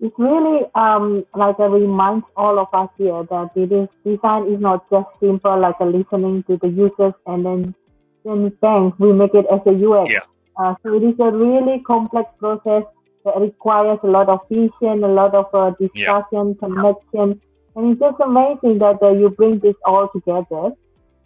[0.00, 4.60] it's really um, like a reminds all of us here that it is design is
[4.60, 7.74] not just simple like a listening to the users and then
[8.24, 10.10] then bang we make it as a UX.
[10.10, 10.20] Yeah.
[10.58, 12.84] Uh, so it is a really complex process
[13.24, 16.60] that requires a lot of vision, a lot of uh, discussion, yeah.
[16.60, 17.40] connection,
[17.74, 20.74] and it's just amazing that uh, you bring this all together.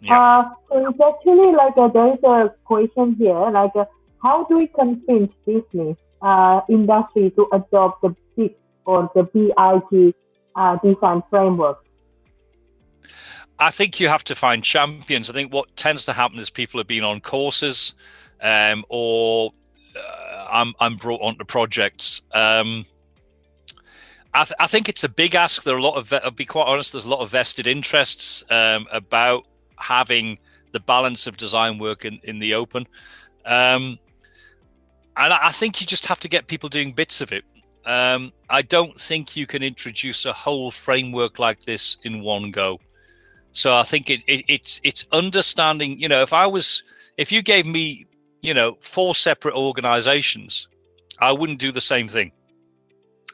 [0.01, 0.19] Yeah.
[0.19, 3.85] Uh, so it's actually like a, there is a question here, like uh,
[4.21, 8.55] how do we convince business uh, industry to adopt the BIG
[8.85, 10.13] or the BIG
[10.55, 11.79] uh, design framework?
[13.59, 15.29] I think you have to find champions.
[15.29, 17.93] I think what tends to happen is people have been on courses
[18.41, 19.51] um, or
[19.95, 22.21] uh, I'm, I'm brought onto projects.
[22.33, 22.85] Um,
[24.33, 25.63] I, th- I, think it's a big ask.
[25.63, 28.43] There are a lot of, I'll be quite honest, there's a lot of vested interests
[28.49, 29.45] um, about
[29.77, 30.37] having
[30.71, 32.87] the balance of design work in, in the open.
[33.45, 33.97] Um,
[35.17, 37.43] and I think you just have to get people doing bits of it.
[37.85, 42.79] Um, I don't think you can introduce a whole framework like this in one go.
[43.51, 45.99] So I think it, it, it's it's understanding.
[45.99, 46.83] You know, if I was,
[47.17, 48.05] if you gave me,
[48.41, 50.67] you know, four separate organizations,
[51.19, 52.31] I wouldn't do the same thing.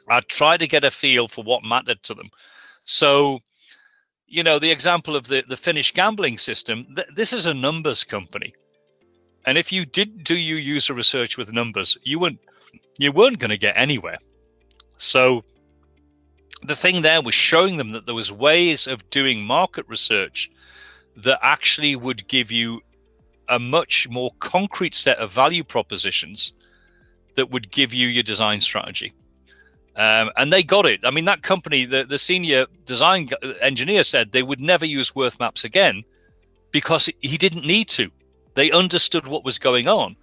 [0.08, 2.30] I'd try to get a feel for what mattered to them.
[2.84, 3.40] So
[4.28, 8.04] you know, the example of the, the Finnish gambling system, th- this is a numbers
[8.04, 8.54] company.
[9.46, 12.40] And if you did do your user research with numbers, you weren't
[12.98, 14.18] you weren't going to get anywhere.
[14.98, 15.44] So
[16.62, 20.50] the thing there was showing them that there was ways of doing market research
[21.16, 22.82] that actually would give you
[23.48, 26.52] a much more concrete set of value propositions
[27.34, 29.12] that would give you your design strategy.
[29.96, 31.00] Um, and they got it.
[31.04, 33.30] I mean, that company, the, the senior design
[33.60, 36.04] engineer said they would never use worth maps again
[36.70, 38.10] because he didn't need to.
[38.54, 40.16] They understood what was going on.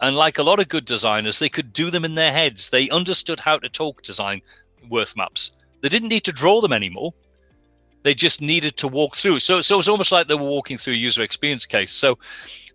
[0.00, 2.70] And like a lot of good designers, they could do them in their heads.
[2.70, 4.40] They understood how to talk design
[4.88, 5.50] worth maps.
[5.82, 7.12] They didn't need to draw them anymore.
[8.02, 9.40] They just needed to walk through.
[9.40, 11.92] So, so it was almost like they were walking through a user experience case.
[11.92, 12.18] So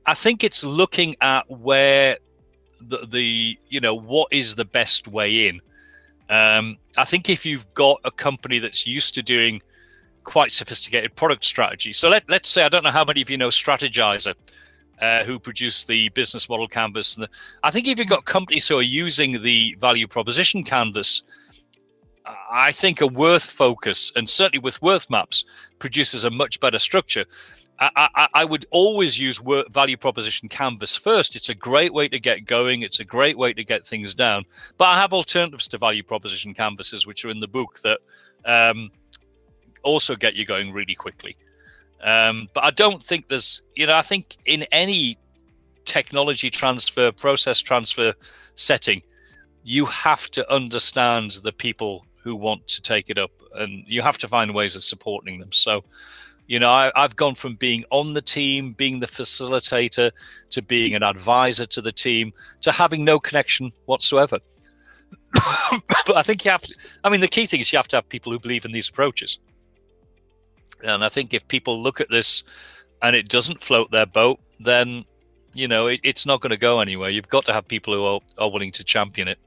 [0.05, 2.17] I think it's looking at where
[2.79, 5.61] the, the you know, what is the best way in
[6.29, 9.61] um, I think if you've got a company that's used to doing
[10.23, 13.37] quite sophisticated product strategy, so let, let's say I don't know how many of you
[13.37, 14.33] know Strategyzer,
[15.01, 17.15] uh, who produce the business model canvas.
[17.15, 17.29] And the,
[17.63, 21.21] I think if you've got companies who are using the value proposition canvas,
[22.51, 25.45] I think a worth focus and certainly with worth maps
[25.77, 27.25] produces a much better structure.
[27.79, 31.35] I, I, would always use work, value proposition canvas first.
[31.35, 32.83] It's a great way to get going.
[32.83, 34.45] It's a great way to get things down.
[34.77, 37.99] But I have alternatives to value proposition canvases, which are in the book that
[38.45, 38.91] um,
[39.83, 41.35] also get you going really quickly.
[42.01, 45.17] Um, but I don't think there's, you know, I think in any
[45.85, 48.13] technology transfer, process transfer
[48.55, 49.01] setting,
[49.63, 54.17] you have to understand the people who want to take it up and you have
[54.19, 55.51] to find ways of supporting them.
[55.51, 55.83] So,
[56.47, 60.11] you know, I, have gone from being on the team, being the facilitator,
[60.51, 64.39] to being an advisor to the team, to having no connection whatsoever.
[66.05, 67.97] but I think you have to, I mean, the key thing is you have to
[67.97, 69.39] have people who believe in these approaches.
[70.83, 72.43] And I think if people look at this
[73.01, 75.05] and it doesn't float their boat, then,
[75.53, 77.09] you know, it, it's not going to go anywhere.
[77.09, 79.39] You've got to have people who are, are willing to champion it.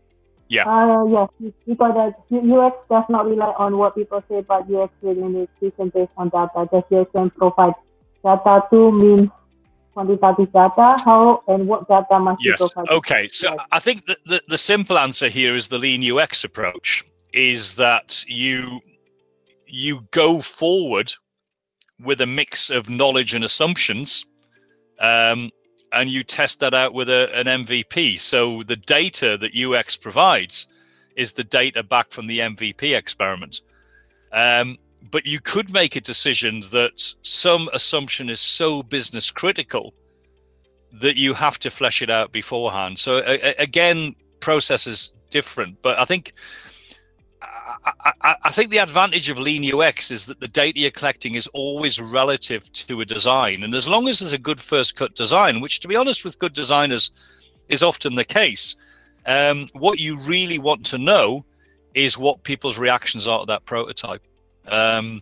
[0.49, 0.67] Yeah.
[0.67, 5.51] Uh, yes, because UX does not rely on what people say, but UX really needs
[5.61, 6.69] decision based on data.
[6.73, 7.75] Just UX can provide
[8.25, 9.31] data to mean
[9.93, 10.97] quantitative data.
[11.05, 12.63] How and what data must yes.
[12.63, 12.97] be provided?
[12.97, 13.29] Okay.
[13.29, 13.67] So yes.
[13.73, 18.25] I think that the, the simple answer here is the lean UX approach is that
[18.27, 18.81] you
[19.67, 21.13] you go forward
[22.01, 24.25] with a mix of knowledge and assumptions
[25.01, 25.51] um,
[25.93, 28.19] and you test that out with a, an MVP.
[28.21, 30.67] So the data that UX provides
[31.17, 33.63] is the data back from the MVP experiment.
[34.33, 34.77] Um,
[35.11, 39.95] but you could make a decision that some assumption is so business critical
[40.93, 42.99] that you have to flesh it out beforehand.
[42.99, 43.23] So
[43.59, 46.33] again, process is different, but I think
[48.23, 51.47] I, I, think the advantage of lean UX is that the data you're collecting is
[51.49, 53.63] always relative to a design.
[53.63, 56.39] And as long as there's a good first cut design, which to be honest with
[56.39, 57.11] good designers
[57.69, 58.77] is often the case,
[59.27, 61.45] um, what you really want to know
[61.95, 64.23] is what people's reactions are to that prototype.
[64.67, 65.21] Um,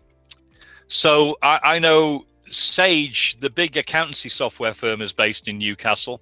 [0.87, 6.21] so I, I, know Sage, the big accountancy software firm, is based in Newcastle.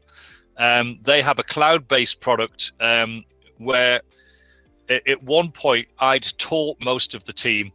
[0.57, 3.25] Um, they have a cloud based product um,
[3.59, 4.01] where
[4.89, 7.73] at one point I'd taught most of the team,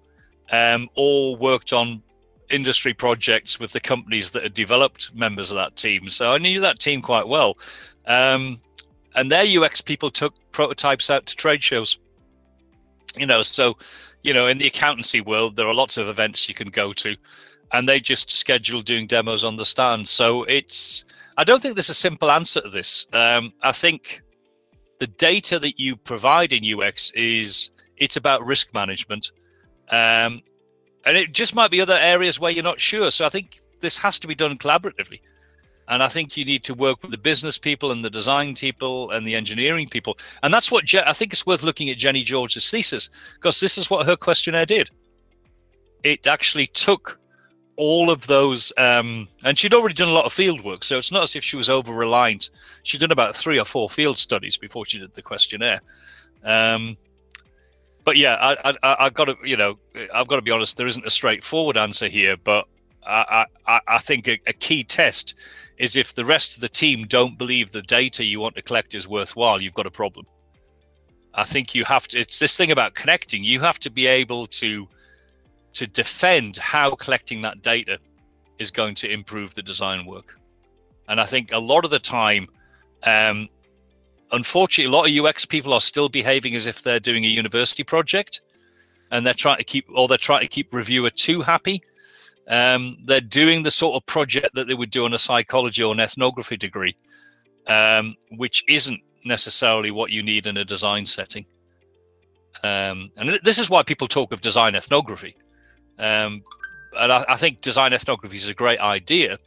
[0.52, 2.02] um, all worked on
[2.50, 6.10] industry projects with the companies that had developed members of that team.
[6.10, 7.58] So I knew that team quite well.
[8.08, 8.60] Um,
[9.16, 11.98] and their UX people took prototypes out to trade shows.
[13.18, 13.78] You know, so,
[14.24, 17.16] you know, in the accountancy world, there are lots of events you can go to,
[17.74, 20.08] and they just schedule doing demos on the stand.
[20.08, 21.06] So it's,
[21.38, 23.08] I don't think there's a simple answer to this.
[23.14, 24.22] Um, I think
[25.00, 29.32] the data that you provide in UX is it's about risk management.
[29.90, 30.42] Um,
[31.06, 33.10] and it just might be other areas where you're not sure.
[33.12, 35.22] So I think this has to be done collaboratively.
[35.88, 39.10] And I think you need to work with the business people and the design people
[39.10, 40.18] and the engineering people.
[40.44, 43.78] And that's what Je- I think it's worth looking at Jenny George's thesis because this
[43.78, 44.92] is what her questionnaire did.
[46.04, 47.20] It actually took
[47.80, 51.14] all of those, um, and she'd already done a lot of field work, so it's
[51.14, 52.50] not as if she was over reliant.
[52.84, 55.80] She'd done about three or four field studies before she did the questionnaire.
[56.44, 56.98] Um,
[58.04, 59.80] but yeah, I, I, I've got to, you know,
[60.14, 60.76] I've got to be honest.
[60.76, 62.68] There isn't a straightforward answer here, but
[63.08, 65.36] I, I, I think a, a key test
[65.78, 68.94] is if the rest of the team don't believe the data you want to collect
[68.94, 70.26] is worthwhile, you've got a problem.
[71.34, 72.20] I think you have to.
[72.20, 73.46] It's this thing about connecting.
[73.46, 74.86] You have to be able to
[75.74, 78.00] to defend how collecting that data
[78.58, 80.38] is going to improve the design work.
[81.08, 82.48] And I think a lot of the time,
[83.04, 83.50] um,
[84.32, 87.84] unfortunately, a lot of UX people are still behaving as if they're doing a university
[87.84, 88.42] project,
[89.12, 91.82] and they're trying to keep, or they're trying to keep reviewer two happy.
[92.48, 95.94] Um, they're doing the sort of project that they would do on a psychology or
[95.94, 96.96] an ethnography degree,
[97.68, 101.46] um, which isn't necessarily what you need in a design setting.
[102.64, 105.36] Um, and this is why people talk of design ethnography
[106.00, 106.44] um,
[106.98, 109.38] and I, I, think design ethnography is a great idea.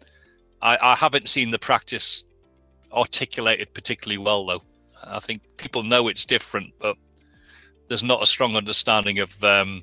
[0.61, 2.25] I, I, haven't seen the practice
[2.93, 4.63] articulated particularly well, though.
[5.05, 6.97] I think people know it's different, but
[7.89, 9.83] there's not a strong understanding of um,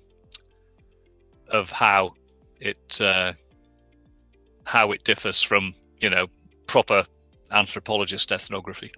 [1.50, 2.14] of how
[2.60, 3.34] it uh,
[4.64, 6.28] how it differs from you know
[6.68, 7.04] proper
[7.52, 8.92] anthropologist ethnography.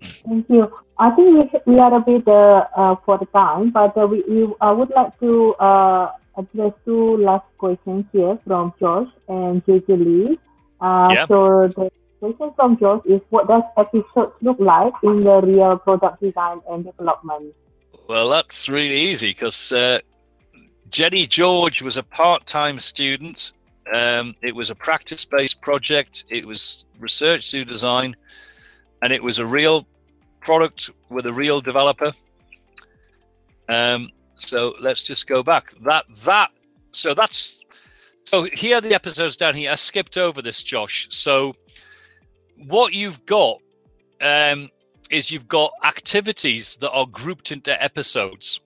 [0.00, 0.72] Thank you.
[0.98, 4.22] I think we, we are a bit uh, uh, for the time, but uh, we,
[4.28, 9.88] we I would like to uh, address two last questions here from Josh and JJ
[9.88, 10.38] Lee.
[10.80, 11.26] Uh, yeah.
[11.26, 11.90] So the
[12.20, 16.84] question from Josh is, what does episodes look like in the real product design and
[16.84, 17.54] development?
[18.08, 19.98] Well, that's really easy because uh,
[20.90, 23.52] Jenny George was a part-time student.
[23.92, 26.24] Um, it was a practice-based project.
[26.28, 28.16] It was research through design
[29.06, 29.86] and it was a real
[30.40, 32.12] product with a real developer.
[33.68, 35.72] Um, so let's just go back.
[35.84, 36.50] That that
[36.90, 37.62] so that's
[38.24, 39.70] so here are the episodes down here.
[39.70, 41.06] I skipped over this, Josh.
[41.08, 41.54] So
[42.66, 43.60] what you've got
[44.20, 44.70] um,
[45.08, 48.58] is you've got activities that are grouped into episodes.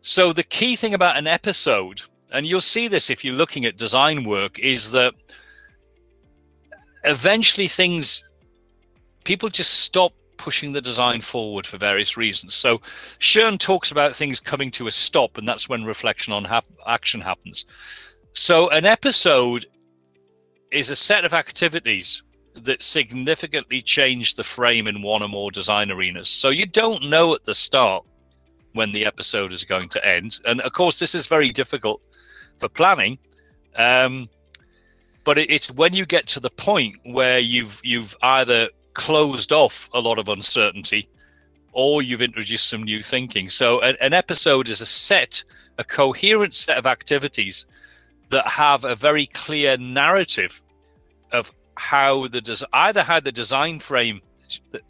[0.00, 2.00] So the key thing about an episode,
[2.32, 5.12] and you'll see this if you're looking at design work, is that
[7.04, 8.24] eventually things
[9.24, 12.54] people just stop pushing the design forward for various reasons.
[12.54, 12.78] So
[13.18, 17.20] Schön talks about things coming to a stop, and that's when reflection on hap- action
[17.20, 17.64] happens.
[18.32, 19.66] So an episode
[20.70, 22.22] is a set of activities
[22.54, 26.28] that significantly change the frame in one or more design arenas.
[26.28, 28.04] So you don't know at the start
[28.72, 30.40] when the episode is going to end.
[30.44, 32.00] And of course, this is very difficult
[32.58, 33.18] for planning.
[33.76, 34.28] Um,
[35.24, 40.00] but it's when you get to the point where you've you've either closed off a
[40.00, 41.08] lot of uncertainty
[41.72, 43.48] or you've introduced some new thinking.
[43.48, 45.42] So an, an episode is a set,
[45.76, 47.66] a coherent set of activities
[48.30, 50.62] that have a very clear narrative
[51.32, 54.20] of how the des- either how the design frame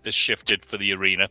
[0.05, 1.29] is shifted for the arena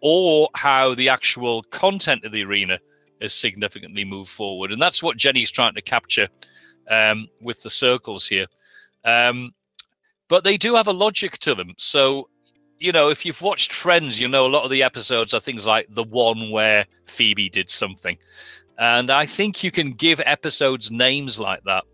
[0.00, 2.78] or how the actual content of the arena
[3.20, 6.28] is significantly moved forward and that's what jenny's trying to capture
[6.90, 8.46] um, with the circles here
[9.04, 9.50] um,
[10.28, 11.74] but they do have a logic to them.
[11.78, 12.28] So
[12.78, 15.66] you know if you've watched friends you know a lot of the episodes are things
[15.66, 18.16] like the one where phoebe did something.
[18.78, 21.84] And i think you can give episodes names like that.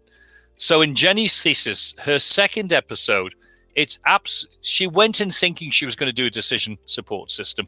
[0.56, 3.34] So in Jenny's thesis, her second episode,
[3.74, 4.46] it's abs.
[4.60, 7.66] She went in thinking she was going to do a decision support system,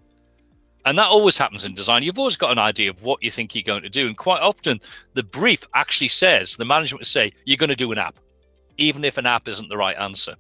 [0.85, 2.05] and that always happens in design.
[2.05, 4.41] You've always got an idea of what you think you're going to do, and quite
[4.41, 4.79] often
[5.15, 8.19] the brief actually says the management say you're going to do an app,
[8.79, 10.35] even if an app isn't the right answer.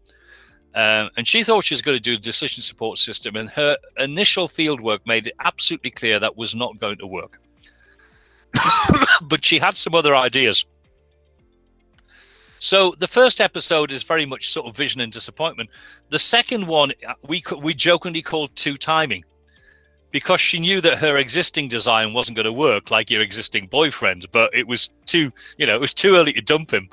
[0.75, 3.79] Uh, and she thought she was going to do a decision support system, and her
[3.99, 7.41] initial field work made it absolutely clear that was not going to work.
[9.23, 10.65] but she had some other ideas.
[12.59, 15.71] So the first episode is very much sort of vision and disappointment.
[16.09, 19.25] The second one uh, we we jokingly called two timing
[20.17, 24.25] because she knew that her existing design wasn't going to work like your existing boyfriend,
[24.33, 26.89] but it was too you know it was too early to dump him.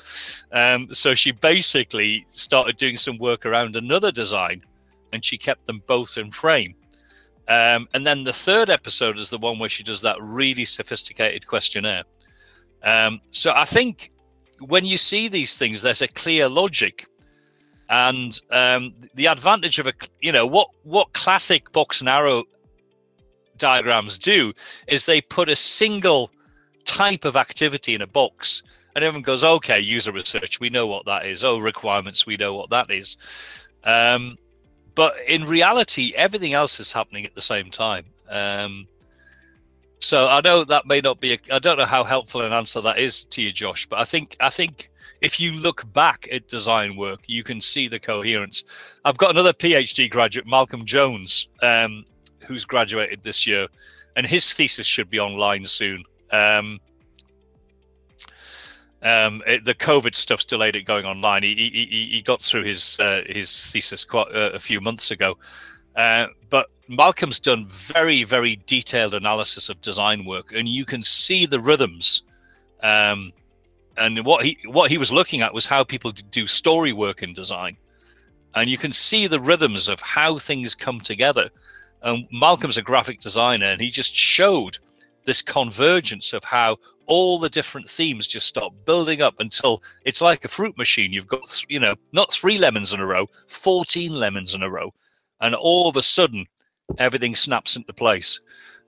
[0.52, 4.62] Um, so she basically started doing some work around another design,
[5.14, 6.76] and she kept them both in frame.
[7.48, 11.48] Um, and then the third episode is the one where she does that really sophisticated
[11.48, 12.04] questionnaire.
[12.84, 14.12] Um, so I think
[14.60, 17.08] when you see these things, there's a clear logic,
[17.88, 22.44] and um, the advantage of a you know what what classic box and arrow
[23.58, 24.54] diagrams do
[24.88, 26.32] is they put a single
[26.86, 28.62] type of activity in a box
[28.96, 32.54] and everyone goes okay user research we know what that is oh requirements we know
[32.54, 33.18] what that is
[33.86, 34.38] um,
[34.96, 38.88] but in reality everything else is happening at the same time um,
[40.04, 41.40] so I know that may not be.
[41.50, 43.88] I don't know how helpful an answer that is to you, Josh.
[43.88, 44.92] But I think I think
[45.22, 48.66] if you look back at design work, you can see the coherence.
[49.06, 52.04] I've got another PhD graduate, Malcolm Jones, um,
[52.44, 53.68] who's graduated this year,
[54.16, 56.04] and his thesis should be online soon.
[56.32, 56.80] Um,
[59.02, 61.44] um, it, the COVID stuff's delayed it going online.
[61.44, 65.38] He he, he got through his uh, his thesis quite uh, a few months ago,
[65.96, 71.46] uh, but Malcolm's done very, very detailed analysis of design work, and you can see
[71.46, 72.24] the rhythms.
[72.82, 73.32] Um,
[73.98, 77.34] and what he what he was looking at was how people do story work in
[77.34, 77.78] design,
[78.56, 81.50] and you can see the rhythms of how things come together.
[82.04, 84.78] And Malcolm's a graphic designer, and he just showed
[85.26, 90.44] this convergence of how all the different themes just start building up until it's like
[90.44, 91.14] a fruit machine.
[91.14, 94.94] You've got, you know, not three lemons in a row, 14 lemons in a row.
[95.42, 96.46] And all of a sudden,
[96.98, 98.40] everything snaps into place.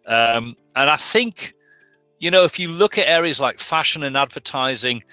[0.07, 1.53] Um, and I think,
[2.19, 5.03] you know, if you look at areas like fashion and advertising,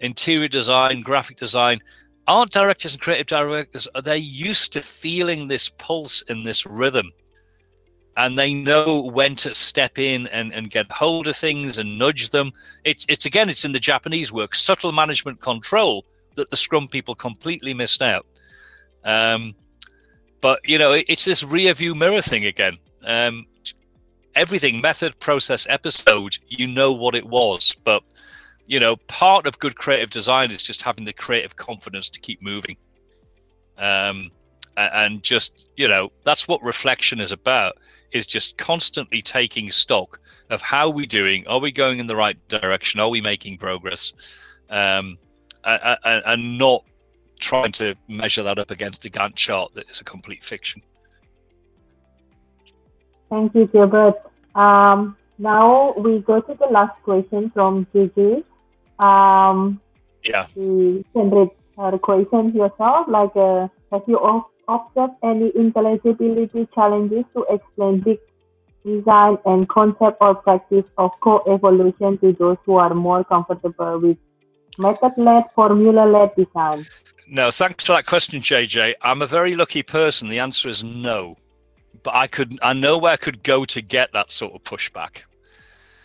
[0.00, 1.80] interior design, graphic design,
[2.28, 7.10] art directors and creative directors are they used to feeling this pulse in this rhythm
[8.16, 12.28] and they know when to step in and, and get hold of things and nudge
[12.30, 12.52] them
[12.84, 17.14] it's it's again it's in the japanese work subtle management control that the scrum people
[17.14, 18.26] completely missed out
[19.04, 19.54] um,
[20.42, 22.76] but you know, it's this rear view mirror thing again.
[23.04, 23.46] Um,
[24.34, 28.02] everything method, process, episode, you know what it was, but
[28.66, 32.42] you know, part of good creative design is just having the creative confidence to keep
[32.42, 32.76] moving.
[33.78, 34.30] Um,
[34.76, 37.76] and just you know, that's what reflection is about.
[38.12, 40.20] Is just constantly taking stock
[40.50, 41.46] of how we're doing.
[41.46, 43.00] Are we going in the right direction?
[43.00, 44.12] Are we making progress?
[44.68, 45.18] Um,
[45.64, 46.84] and, and not
[47.40, 50.82] trying to measure that up against a Gantt chart that is a complete fiction.
[53.30, 54.16] Thank you, Gilbert.
[54.54, 58.44] Um, now we go to the last question from Gigi.
[58.98, 59.80] Um,
[60.22, 60.46] yeah.
[60.54, 64.18] You generate a question yourself, like uh, have you
[64.68, 68.18] observed any intelligibility challenges to explain big
[68.84, 74.18] design and concept or practice of co-evolution to those who are more comfortable with
[74.78, 76.86] method-led, formula-led design?
[77.28, 78.94] No, thanks for that question, JJ.
[79.02, 80.28] I'm a very lucky person.
[80.28, 81.36] The answer is no,
[82.02, 85.22] but I could, I know where I could go to get that sort of pushback.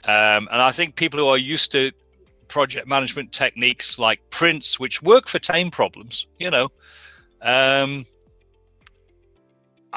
[0.05, 1.91] Um, and I think people who are used to
[2.47, 6.69] project management techniques like Prince, which work for tame problems, you know,
[7.41, 8.05] um,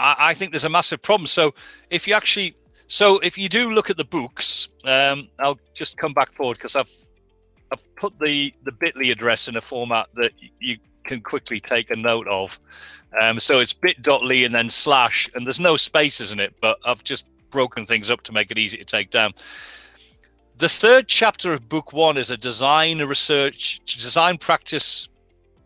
[0.00, 1.26] I, I, think there's a massive problem.
[1.26, 1.54] So
[1.90, 2.54] if you actually,
[2.86, 6.76] so if you do look at the books, um, I'll just come back forward because
[6.76, 6.90] I've
[7.70, 11.96] I've put the the Bitly address in a format that you can quickly take a
[11.96, 12.58] note of.
[13.20, 17.02] Um, so it's bit.ly and then slash, and there's no spaces in it, but I've
[17.02, 19.32] just broken things up to make it easy to take down.
[20.58, 25.08] The third chapter of book one is a design research, design practice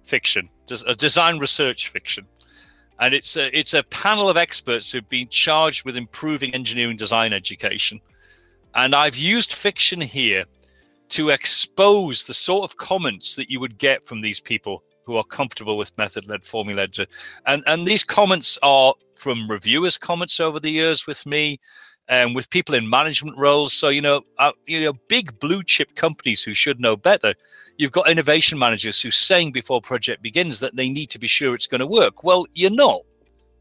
[0.04, 0.48] fiction,
[0.86, 2.26] a design research fiction.
[3.00, 7.32] And it's a, it's a panel of experts who've been charged with improving engineering design
[7.32, 8.00] education.
[8.74, 10.44] And I've used fiction here
[11.10, 15.24] to expose the sort of comments that you would get from these people who are
[15.24, 16.86] comfortable with method led, formula.
[17.46, 21.60] And, and these comments are from reviewers' comments over the years with me,
[22.08, 23.72] um, with people in management roles.
[23.72, 27.34] So you know, uh, you know, big blue chip companies who should know better.
[27.76, 31.54] You've got innovation managers who's saying before project begins that they need to be sure
[31.54, 32.22] it's going to work.
[32.22, 33.00] Well, you're not.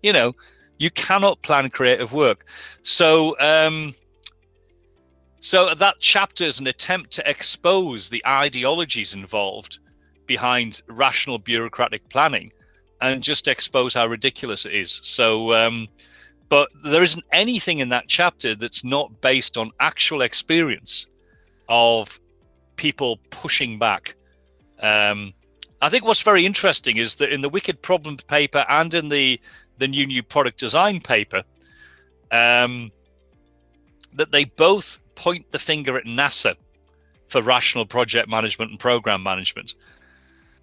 [0.01, 0.35] You know,
[0.77, 2.45] you cannot plan creative work.
[2.81, 3.37] So.
[3.39, 3.93] Um,
[5.39, 9.79] so that chapter is an attempt to expose the ideologies involved
[10.25, 12.53] behind rational bureaucratic planning
[13.01, 15.01] and just expose how ridiculous it is.
[15.03, 15.89] So um,
[16.53, 21.07] but there isn't anything in that chapter that's not based on actual experience
[21.67, 22.19] of
[22.75, 24.13] people pushing back.
[24.79, 25.33] Um,
[25.81, 29.41] I think what's very interesting is that in the Wicked Problem paper and in the
[29.79, 31.41] the new new product design paper,
[32.29, 32.91] um,
[34.13, 36.53] that they both point the finger at NASA
[37.29, 39.73] for rational project management and program management.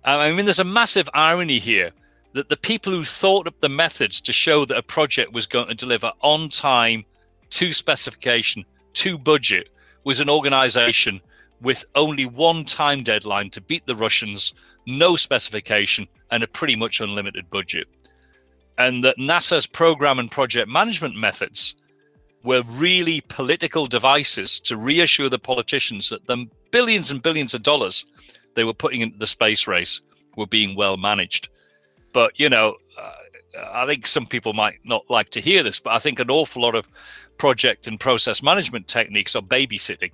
[0.04, 1.90] Um, I mean, there's a massive irony here
[2.32, 5.68] that the people who thought up the methods to show that a project was going
[5.68, 7.04] to deliver on time,
[7.50, 9.68] to specification, to budget,
[10.04, 11.20] was an organization
[11.60, 14.54] with only one time deadline to beat the Russians,
[14.86, 17.86] no specification, and a pretty much unlimited budget.
[18.78, 21.74] And that NASA's program and project management methods
[22.42, 28.06] were really political devices to reassure the politicians that the billions and billions of dollars
[28.54, 30.00] they were putting into the space race
[30.36, 31.49] were being well managed.
[32.12, 33.12] But you know, uh,
[33.72, 36.62] I think some people might not like to hear this, but I think an awful
[36.62, 36.88] lot of
[37.38, 40.12] project and process management techniques are babysitting.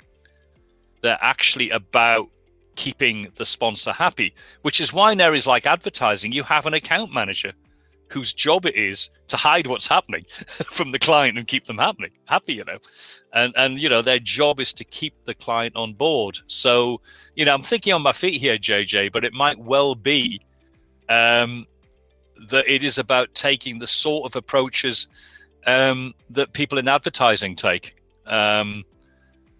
[1.03, 2.29] They're actually about
[2.77, 7.13] keeping the sponsor happy, which is why in areas like advertising, you have an account
[7.13, 7.53] manager
[8.09, 10.25] whose job it is to hide what's happening
[10.71, 12.79] from the client and keep them happening happy you know
[13.33, 17.01] and and you know their job is to keep the client on board so
[17.35, 20.41] you know i'm thinking on my feet here jj but it might well be
[21.09, 21.67] um
[22.49, 25.07] that it is about taking the sort of approaches
[25.67, 27.97] um, that people in advertising take.
[28.27, 28.85] Um,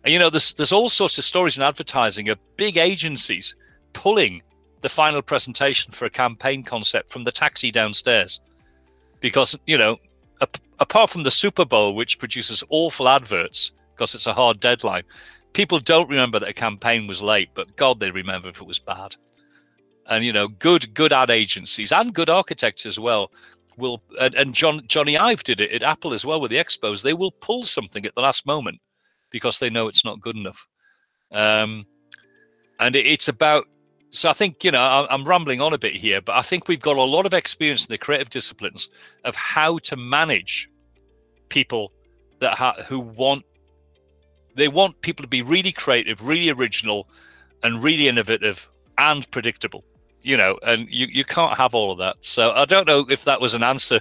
[0.05, 3.57] and you know, there's there's all sorts of stories in advertising of big agencies
[3.93, 4.43] pulling
[4.83, 8.41] the final presentation for a campaign concept from the taxi downstairs,
[9.21, 9.97] because you know,
[10.41, 15.03] ap- apart from the Super Bowl, which produces awful adverts because it's a hard deadline,
[15.55, 18.79] people don't remember that a campaign was late, but God, they remember if it was
[18.79, 19.17] bad
[20.09, 23.31] and you know good good ad agencies and good architects as well
[23.77, 27.03] will and, and John Jony Ive did it at Apple as well with the expos.
[27.03, 28.81] They will pull something at the last moment
[29.31, 30.67] because they know it's not good enough.
[31.33, 31.85] Um,
[32.81, 33.67] and it, it's about
[34.11, 36.69] so I think you know I, I'm rambling on a bit here, but I think
[36.69, 38.89] we've got a lot of experience in the creative disciplines
[39.25, 40.69] of how to manage
[41.49, 41.93] people
[42.41, 43.45] that ha- who want
[44.55, 47.09] they want people to be really creative, really original,
[47.63, 49.85] and really innovative and predictable
[50.27, 52.17] you know, and you, you can't have all of that.
[52.21, 54.01] So I don't know if that was an answer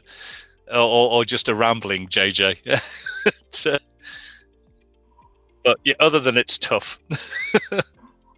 [0.71, 2.57] or, or just a rambling, JJ.
[3.63, 3.81] but,
[5.63, 6.99] but yeah, other than it's tough.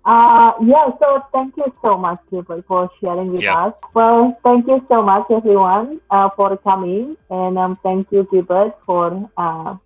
[0.05, 3.67] uh, yeah, so thank you so much, Gilbert, for sharing with yeah.
[3.67, 3.73] us.
[3.93, 7.15] Well, thank you so much, everyone, uh, for coming.
[7.29, 9.77] And um, thank you, Gilbert, for uh,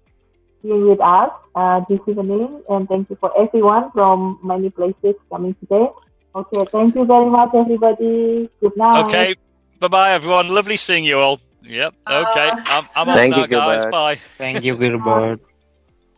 [0.64, 2.64] being with us uh, this evening.
[2.68, 5.86] And thank you for everyone from many places coming today.
[6.34, 8.50] Okay, thank you very much, everybody.
[8.62, 9.06] Good night.
[9.06, 9.36] Okay,
[9.80, 10.48] bye bye, everyone.
[10.48, 11.40] Lovely seeing you all.
[11.64, 11.94] Yep.
[12.10, 13.86] Okay, I'm, I'm off now, you, guys.
[13.92, 14.16] Bye.
[14.38, 15.40] Thank you, Gilbert.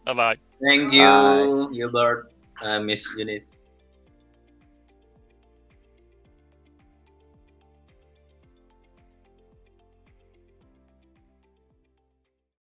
[0.06, 0.38] bye bye.
[0.61, 1.68] Thank you, Bye.
[1.73, 2.31] Gilbert,
[2.61, 3.57] uh, Miss Eunice.